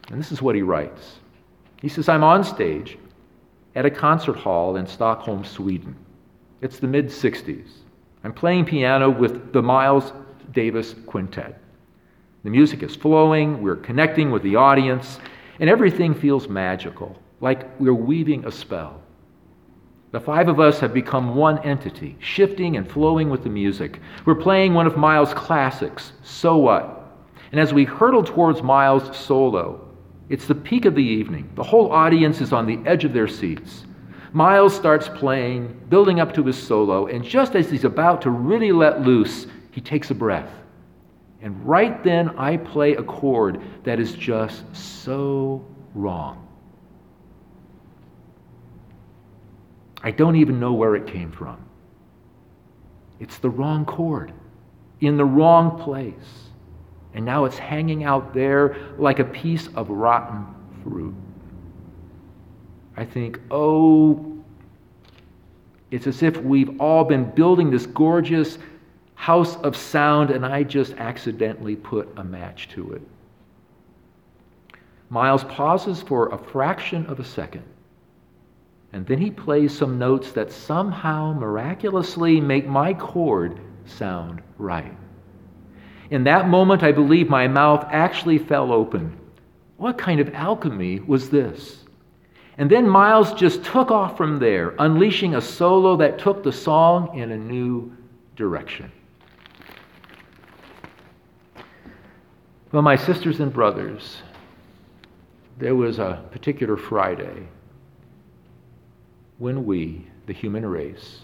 And 0.09 0.21
this 0.21 0.31
is 0.31 0.41
what 0.41 0.55
he 0.55 0.63
writes 0.63 1.19
He 1.83 1.89
says, 1.89 2.09
I'm 2.09 2.23
on 2.23 2.45
stage 2.45 2.97
at 3.75 3.85
a 3.85 3.91
concert 3.91 4.37
hall 4.37 4.77
in 4.77 4.87
Stockholm, 4.87 5.45
Sweden. 5.45 5.97
It's 6.61 6.79
the 6.79 6.87
mid 6.87 7.07
60s. 7.07 7.69
I'm 8.23 8.33
playing 8.33 8.67
piano 8.67 9.11
with 9.11 9.53
the 9.53 9.63
Miles 9.63 10.13
Davis 10.53 10.95
Quintet. 11.07 11.61
The 12.45 12.51
music 12.51 12.85
is 12.85 12.95
flowing, 12.95 13.61
we're 13.61 13.75
connecting 13.75 14.31
with 14.31 14.45
the 14.45 14.55
audience, 14.55 15.19
and 15.59 15.69
everything 15.69 16.15
feels 16.15 16.49
magical, 16.49 17.21
like 17.41 17.69
we're 17.81 17.95
weaving 17.95 18.45
a 18.45 18.53
spell. 18.53 19.01
The 20.11 20.21
five 20.21 20.49
of 20.49 20.59
us 20.59 20.81
have 20.81 20.95
become 20.95 21.35
one 21.35 21.59
entity, 21.59 22.17
shifting 22.19 22.77
and 22.77 22.91
flowing 22.91 23.29
with 23.29 23.43
the 23.43 23.51
music. 23.51 24.01
We're 24.25 24.35
playing 24.35 24.73
one 24.73 24.87
of 24.87 24.97
Miles' 24.97 25.35
classics, 25.35 26.13
So 26.23 26.57
What? 26.57 26.95
And 27.53 27.61
as 27.61 27.75
we 27.75 27.85
hurtle 27.85 28.25
towards 28.25 28.63
Miles' 28.63 29.17
solo, 29.17 29.87
it's 30.29 30.47
the 30.47 30.55
peak 30.55 30.85
of 30.85 30.95
the 30.95 31.05
evening. 31.05 31.51
The 31.55 31.63
whole 31.63 31.93
audience 31.93 32.41
is 32.41 32.53
on 32.53 32.67
the 32.67 32.79
edge 32.89 33.05
of 33.05 33.13
their 33.13 33.29
seats. 33.29 33.85
Miles 34.33 34.75
starts 34.75 35.09
playing, 35.09 35.79
building 35.89 36.21
up 36.21 36.35
to 36.35 36.43
his 36.43 36.57
solo, 36.57 37.07
and 37.07 37.25
just 37.25 37.55
as 37.55 37.71
he's 37.71 37.85
about 37.85 38.23
to 38.23 38.31
really 38.31 38.73
let 38.73 39.03
loose, 39.03 39.47
he 39.71 39.81
takes 39.81 40.11
a 40.11 40.15
breath. 40.15 40.51
And 41.41 41.67
right 41.67 42.03
then, 42.03 42.31
I 42.31 42.57
play 42.57 42.95
a 42.95 43.03
chord 43.03 43.61
that 43.85 44.01
is 44.01 44.13
just 44.15 44.65
so 44.75 45.65
wrong. 45.95 46.48
I 50.03 50.11
don't 50.11 50.37
even 50.37 50.61
know 50.61 50.73
where 50.73 50.95
it 50.97 51.07
came 51.07 51.33
from. 51.33 51.59
It's 53.21 53.39
the 53.39 53.51
wrong 53.51 53.85
chord 53.85 54.33
in 55.01 55.17
the 55.17 55.25
wrong 55.25 55.79
place. 55.81 56.49
And 57.15 57.25
now 57.25 57.45
it's 57.47 57.59
hanging 57.59 58.05
out 58.05 58.35
there 58.35 58.77
like 58.99 59.19
a 59.19 59.25
piece 59.25 59.69
of 59.75 59.89
rotten 59.91 60.47
fruit. 60.83 61.15
I 62.97 63.05
think, 63.05 63.41
oh, 63.51 64.39
it's 65.91 66.07
as 66.07 66.23
if 66.23 66.37
we've 66.39 66.81
all 66.81 67.05
been 67.05 67.31
building 67.31 67.71
this 67.71 67.87
gorgeous 67.87 68.59
house 69.15 69.57
of 69.57 69.77
sound, 69.77 70.31
and 70.31 70.45
I 70.45 70.63
just 70.63 70.93
accidentally 70.95 71.77
put 71.77 72.09
a 72.17 72.25
match 72.25 72.69
to 72.71 72.93
it. 72.93 73.03
Miles 75.11 75.45
pauses 75.45 76.03
for 76.03 76.29
a 76.29 76.39
fraction 76.39 77.07
of 77.07 77.19
a 77.19 77.25
second, 77.25 77.65
and 78.93 79.07
then 79.07 79.19
he 79.19 79.31
plays 79.31 79.77
some 79.77 79.99
notes 79.99 80.33
that 80.33 80.51
somehow 80.51 81.33
miraculously 81.33 82.41
make 82.41 82.67
my 82.67 82.95
chord 82.95 83.61
sound 83.85 84.43
right. 84.57 84.97
In 86.11 86.25
that 86.25 86.49
moment, 86.49 86.83
I 86.83 86.93
believe 86.93 87.29
my 87.29 87.47
mouth 87.49 87.87
actually 87.91 88.39
fell 88.39 88.73
open. 88.73 89.19
What 89.77 89.99
kind 89.99 90.21
of 90.21 90.35
alchemy 90.35 91.01
was 91.01 91.29
this? 91.29 91.85
And 92.57 92.71
then 92.71 92.89
Miles 92.89 93.35
just 93.35 93.63
took 93.63 93.91
off 93.91 94.17
from 94.17 94.39
there, 94.39 94.75
unleashing 94.79 95.35
a 95.35 95.41
solo 95.41 95.97
that 95.97 96.19
took 96.19 96.43
the 96.43 96.53
song 96.53 97.17
in 97.17 97.31
a 97.31 97.37
new 97.37 97.95
direction. 98.37 98.91
Well, 102.73 102.83
my 102.83 102.97
sisters 102.97 103.41
and 103.41 103.53
brothers, 103.53 104.23
there 105.59 105.75
was 105.75 105.99
a 105.99 106.25
particular 106.33 106.77
Friday 106.77 107.49
when 109.39 109.65
we, 109.65 110.07
the 110.27 110.33
human 110.33 110.67
race, 110.67 111.21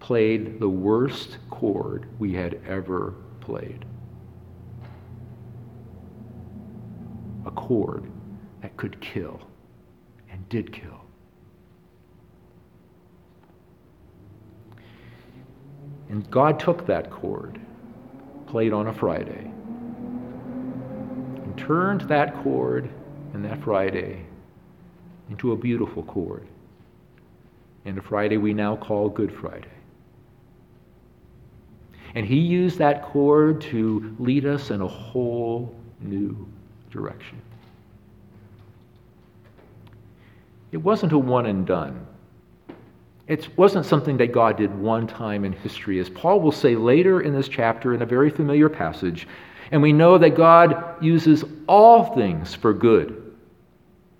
played 0.00 0.58
the 0.58 0.68
worst 0.68 1.38
chord 1.50 2.06
we 2.18 2.34
had 2.34 2.60
ever 2.66 3.14
played. 3.40 3.84
A 7.46 7.50
chord 7.52 8.10
that 8.60 8.76
could 8.76 9.00
kill 9.00 9.40
and 10.30 10.48
did 10.48 10.72
kill. 10.72 11.00
And 16.08 16.28
God 16.30 16.58
took 16.58 16.86
that 16.86 17.10
chord, 17.10 17.60
played 18.46 18.72
on 18.72 18.88
a 18.88 18.92
Friday, 18.92 19.50
and 21.44 21.56
turned 21.56 22.02
that 22.02 22.34
chord 22.42 22.90
and 23.32 23.44
that 23.44 23.62
Friday 23.62 24.26
into 25.30 25.52
a 25.52 25.56
beautiful 25.56 26.02
chord. 26.02 26.46
And 27.84 27.98
a 27.98 28.02
Friday 28.02 28.36
we 28.36 28.54
now 28.54 28.76
call 28.76 29.08
Good 29.08 29.32
Friday. 29.32 29.68
And 32.14 32.26
he 32.26 32.38
used 32.38 32.78
that 32.78 33.04
chord 33.04 33.60
to 33.62 34.14
lead 34.18 34.46
us 34.46 34.70
in 34.70 34.80
a 34.80 34.86
whole 34.86 35.74
new 36.00 36.46
direction. 36.90 37.40
It 40.72 40.78
wasn't 40.78 41.12
a 41.12 41.18
one 41.18 41.46
and 41.46 41.66
done. 41.66 42.06
It 43.28 43.48
wasn't 43.56 43.86
something 43.86 44.16
that 44.18 44.32
God 44.32 44.56
did 44.56 44.76
one 44.78 45.06
time 45.06 45.44
in 45.44 45.52
history. 45.52 46.00
As 46.00 46.10
Paul 46.10 46.40
will 46.40 46.52
say 46.52 46.76
later 46.76 47.20
in 47.20 47.32
this 47.32 47.48
chapter, 47.48 47.94
in 47.94 48.02
a 48.02 48.06
very 48.06 48.30
familiar 48.30 48.68
passage, 48.68 49.26
and 49.70 49.80
we 49.80 49.92
know 49.92 50.18
that 50.18 50.34
God 50.34 51.02
uses 51.02 51.44
all 51.66 52.14
things 52.14 52.54
for 52.54 52.74
good 52.74 53.34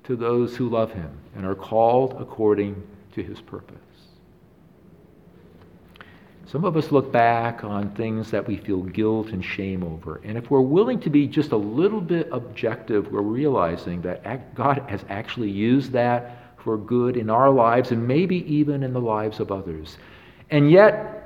to 0.05 0.17
those 0.17 0.57
who 0.57 0.69
love 0.69 0.93
him 0.93 1.11
and 1.37 1.45
are 1.45 1.55
called 1.55 2.17
according 2.19 2.83
to 3.13 3.23
his 3.23 3.41
purpose. 3.41 3.79
Some 6.47 6.65
of 6.65 6.77
us 6.77 6.93
look 6.93 7.11
back 7.11 7.65
on 7.65 7.95
things 7.95 8.31
that 8.31 8.47
we 8.47 8.57
feel 8.59 8.83
guilt 8.83 9.29
and 9.29 9.43
shame 9.45 9.83
over. 9.83 10.21
And 10.25 10.37
if 10.37 10.51
we're 10.51 10.61
willing 10.61 11.01
to 11.01 11.11
be 11.11 11.27
just 11.27 11.53
a 11.53 11.57
little 11.57 12.01
bit 12.01 12.29
objective, 12.31 13.11
we're 13.11 13.23
realizing 13.23 14.03
that 14.03 14.55
God 14.55 14.85
has 14.89 15.05
actually 15.09 15.51
used 15.51 15.93
that 15.93 16.55
for 16.59 16.77
good 16.77 17.17
in 17.17 17.31
our 17.31 17.51
lives 17.51 17.91
and 17.91 18.07
maybe 18.07 18.45
even 18.53 18.83
in 18.83 18.93
the 18.93 19.01
lives 19.01 19.41
of 19.41 19.51
others. 19.51 19.97
And 20.51 20.71
yet, 20.71 21.19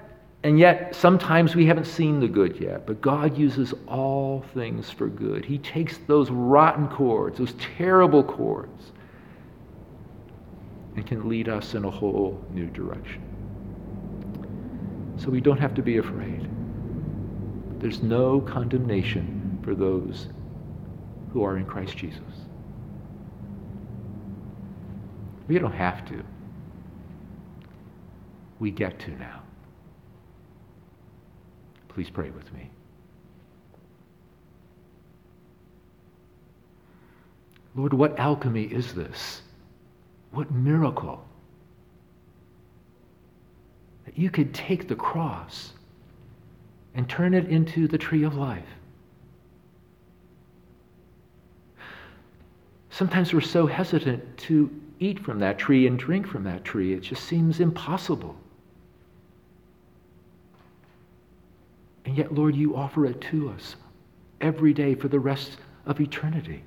And 0.45 0.61
yet, 0.61 0.95
sometimes 0.95 1.57
we 1.57 1.67
haven't 1.67 1.87
seen 1.87 2.21
the 2.21 2.29
good 2.29 2.61
yet, 2.61 2.87
but 2.87 3.01
God 3.01 3.37
uses 3.37 3.75
all 3.89 4.45
things 4.55 4.91
for 4.91 5.09
good. 5.09 5.45
He 5.45 5.59
takes 5.59 5.99
those 6.07 6.31
rotten 6.31 6.87
chords, 6.87 7.39
those 7.39 7.55
terrible 7.55 8.23
chords, 8.23 8.93
and 10.97 11.07
can 11.07 11.29
lead 11.29 11.49
us 11.49 11.75
in 11.75 11.85
a 11.85 11.91
whole 11.91 12.43
new 12.51 12.67
direction. 12.67 13.23
So 15.19 15.31
we 15.31 15.41
don't 15.41 15.59
have 15.59 15.75
to 15.75 15.83
be 15.83 15.99
afraid. 15.99 16.49
There's 17.79 18.03
no 18.03 18.41
condemnation 18.41 19.59
for 19.63 19.75
those 19.75 20.29
who 21.33 21.45
are 21.45 21.59
in 21.59 21.67
Christ 21.67 21.97
Jesus. 21.97 22.21
We 25.49 25.59
don't 25.59 25.73
have 25.73 26.07
to. 26.09 26.25
We 28.59 28.71
get 28.71 28.99
to 29.01 29.11
now. 29.13 29.43
Please 31.89 32.11
pray 32.11 32.31
with 32.31 32.53
me. 32.53 32.71
Lord, 37.75 37.93
what 37.93 38.19
alchemy 38.19 38.65
is 38.65 38.95
this? 38.95 39.43
What 40.37 40.51
miracle? 40.51 41.27
That 44.05 44.19
you 44.19 44.29
could 44.29 44.53
take 44.53 44.87
the 44.87 44.95
cross 44.95 45.73
and 46.95 47.09
turn 47.09 47.33
it 47.33 47.47
into 47.47 47.89
the 47.89 47.97
tree 47.97 48.23
of 48.23 48.35
life. 48.35 48.69
Sometimes 52.91 53.33
we're 53.33 53.41
so 53.41 53.67
hesitant 53.67 54.37
to 54.37 54.71
eat 55.01 55.19
from 55.21 55.39
that 55.39 55.57
tree 55.59 55.87
and 55.87 55.99
drink 55.99 56.27
from 56.27 56.45
that 56.45 56.67
tree, 56.67 56.93
it 56.93 57.01
just 57.01 57.25
seems 57.25 57.59
impossible. 57.59 58.37
And 62.05 62.15
yet, 62.15 62.35
Lord, 62.35 62.55
you 62.55 62.77
offer 62.77 63.07
it 63.07 63.23
to 63.33 63.49
us 63.49 63.77
every 64.43 64.75
day 64.75 64.95
for 64.95 65.09
the 65.09 65.19
rest 65.19 65.57
of 65.87 65.99
eternity. 65.99 66.63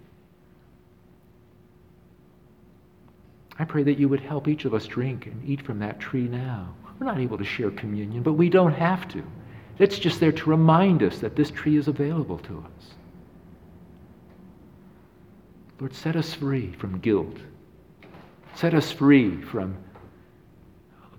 I 3.59 3.65
pray 3.65 3.83
that 3.83 3.99
you 3.99 4.09
would 4.09 4.21
help 4.21 4.47
each 4.47 4.65
of 4.65 4.73
us 4.73 4.87
drink 4.87 5.25
and 5.27 5.47
eat 5.47 5.61
from 5.61 5.79
that 5.79 5.99
tree 5.99 6.27
now. 6.27 6.73
We're 6.97 7.05
not 7.05 7.19
able 7.19 7.37
to 7.37 7.43
share 7.43 7.71
communion, 7.71 8.23
but 8.23 8.33
we 8.33 8.49
don't 8.49 8.73
have 8.73 9.07
to. 9.09 9.23
It's 9.77 9.99
just 9.99 10.19
there 10.19 10.31
to 10.31 10.49
remind 10.49 11.03
us 11.03 11.19
that 11.19 11.35
this 11.35 11.51
tree 11.51 11.77
is 11.77 11.87
available 11.87 12.39
to 12.39 12.59
us. 12.59 12.93
Lord, 15.79 15.93
set 15.93 16.15
us 16.15 16.33
free 16.33 16.73
from 16.73 16.99
guilt. 16.99 17.37
Set 18.55 18.73
us 18.73 18.91
free 18.91 19.41
from 19.41 19.77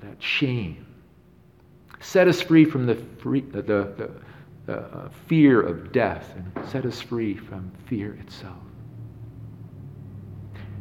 that 0.01 0.22
shame 0.22 0.86
Set 2.01 2.28
us 2.28 2.41
free 2.41 2.64
from 2.64 2.86
the, 2.86 2.95
free, 3.18 3.43
the, 3.43 3.62
the, 3.62 4.11
the 4.66 4.74
uh, 4.74 5.09
fear 5.26 5.61
of 5.61 5.93
death 5.93 6.34
and 6.34 6.68
set 6.68 6.86
us 6.86 7.01
free 7.01 7.34
from 7.36 7.70
fear 7.86 8.14
itself. 8.14 8.57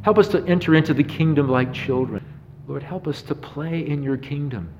Help 0.02 0.18
us 0.18 0.28
to 0.28 0.44
enter 0.46 0.74
into 0.74 0.94
the 0.94 1.04
kingdom 1.04 1.48
like 1.48 1.72
children. 1.72 2.24
Lord, 2.66 2.82
help 2.82 3.06
us 3.06 3.22
to 3.22 3.34
play 3.34 3.86
in 3.86 4.02
your 4.02 4.16
kingdom 4.16 4.72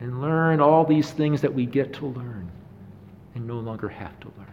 and 0.00 0.20
learn 0.20 0.60
all 0.60 0.84
these 0.84 1.10
things 1.10 1.40
that 1.42 1.52
we 1.52 1.66
get 1.66 1.92
to 1.94 2.06
learn 2.06 2.50
and 3.34 3.46
no 3.46 3.58
longer 3.58 3.88
have 3.88 4.18
to 4.20 4.28
learn. 4.38 4.46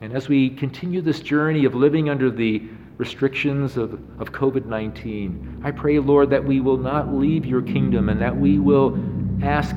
And 0.00 0.12
as 0.12 0.28
we 0.28 0.50
continue 0.50 1.00
this 1.00 1.20
journey 1.20 1.64
of 1.64 1.74
living 1.74 2.08
under 2.08 2.30
the 2.30 2.62
restrictions 2.98 3.76
of, 3.76 3.94
of 4.20 4.32
COVID 4.32 4.66
19. 4.66 5.62
I 5.64 5.70
pray, 5.70 5.98
Lord, 6.00 6.30
that 6.30 6.44
we 6.44 6.60
will 6.60 6.76
not 6.76 7.14
leave 7.14 7.46
your 7.46 7.62
kingdom 7.62 8.08
and 8.08 8.20
that 8.20 8.36
we 8.36 8.58
will 8.58 8.98
ask 9.42 9.76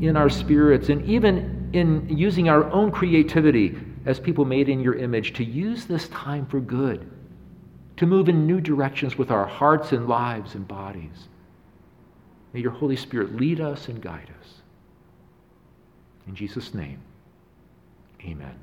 in 0.00 0.16
our 0.16 0.30
spirits 0.30 0.88
and 0.88 1.04
even 1.04 1.68
in 1.72 2.08
using 2.08 2.48
our 2.48 2.64
own 2.70 2.90
creativity 2.90 3.76
as 4.06 4.18
people 4.18 4.44
made 4.44 4.68
in 4.68 4.80
your 4.80 4.94
image 4.94 5.34
to 5.34 5.44
use 5.44 5.84
this 5.84 6.08
time 6.08 6.46
for 6.46 6.60
good, 6.60 7.10
to 7.96 8.06
move 8.06 8.28
in 8.28 8.46
new 8.46 8.60
directions 8.60 9.18
with 9.18 9.30
our 9.30 9.46
hearts 9.46 9.92
and 9.92 10.08
lives 10.08 10.54
and 10.54 10.66
bodies. 10.66 11.28
May 12.52 12.60
your 12.60 12.72
Holy 12.72 12.96
Spirit 12.96 13.36
lead 13.36 13.60
us 13.60 13.88
and 13.88 14.00
guide 14.00 14.30
us. 14.40 14.54
In 16.26 16.34
Jesus' 16.34 16.74
name, 16.74 17.00
amen. 18.24 18.58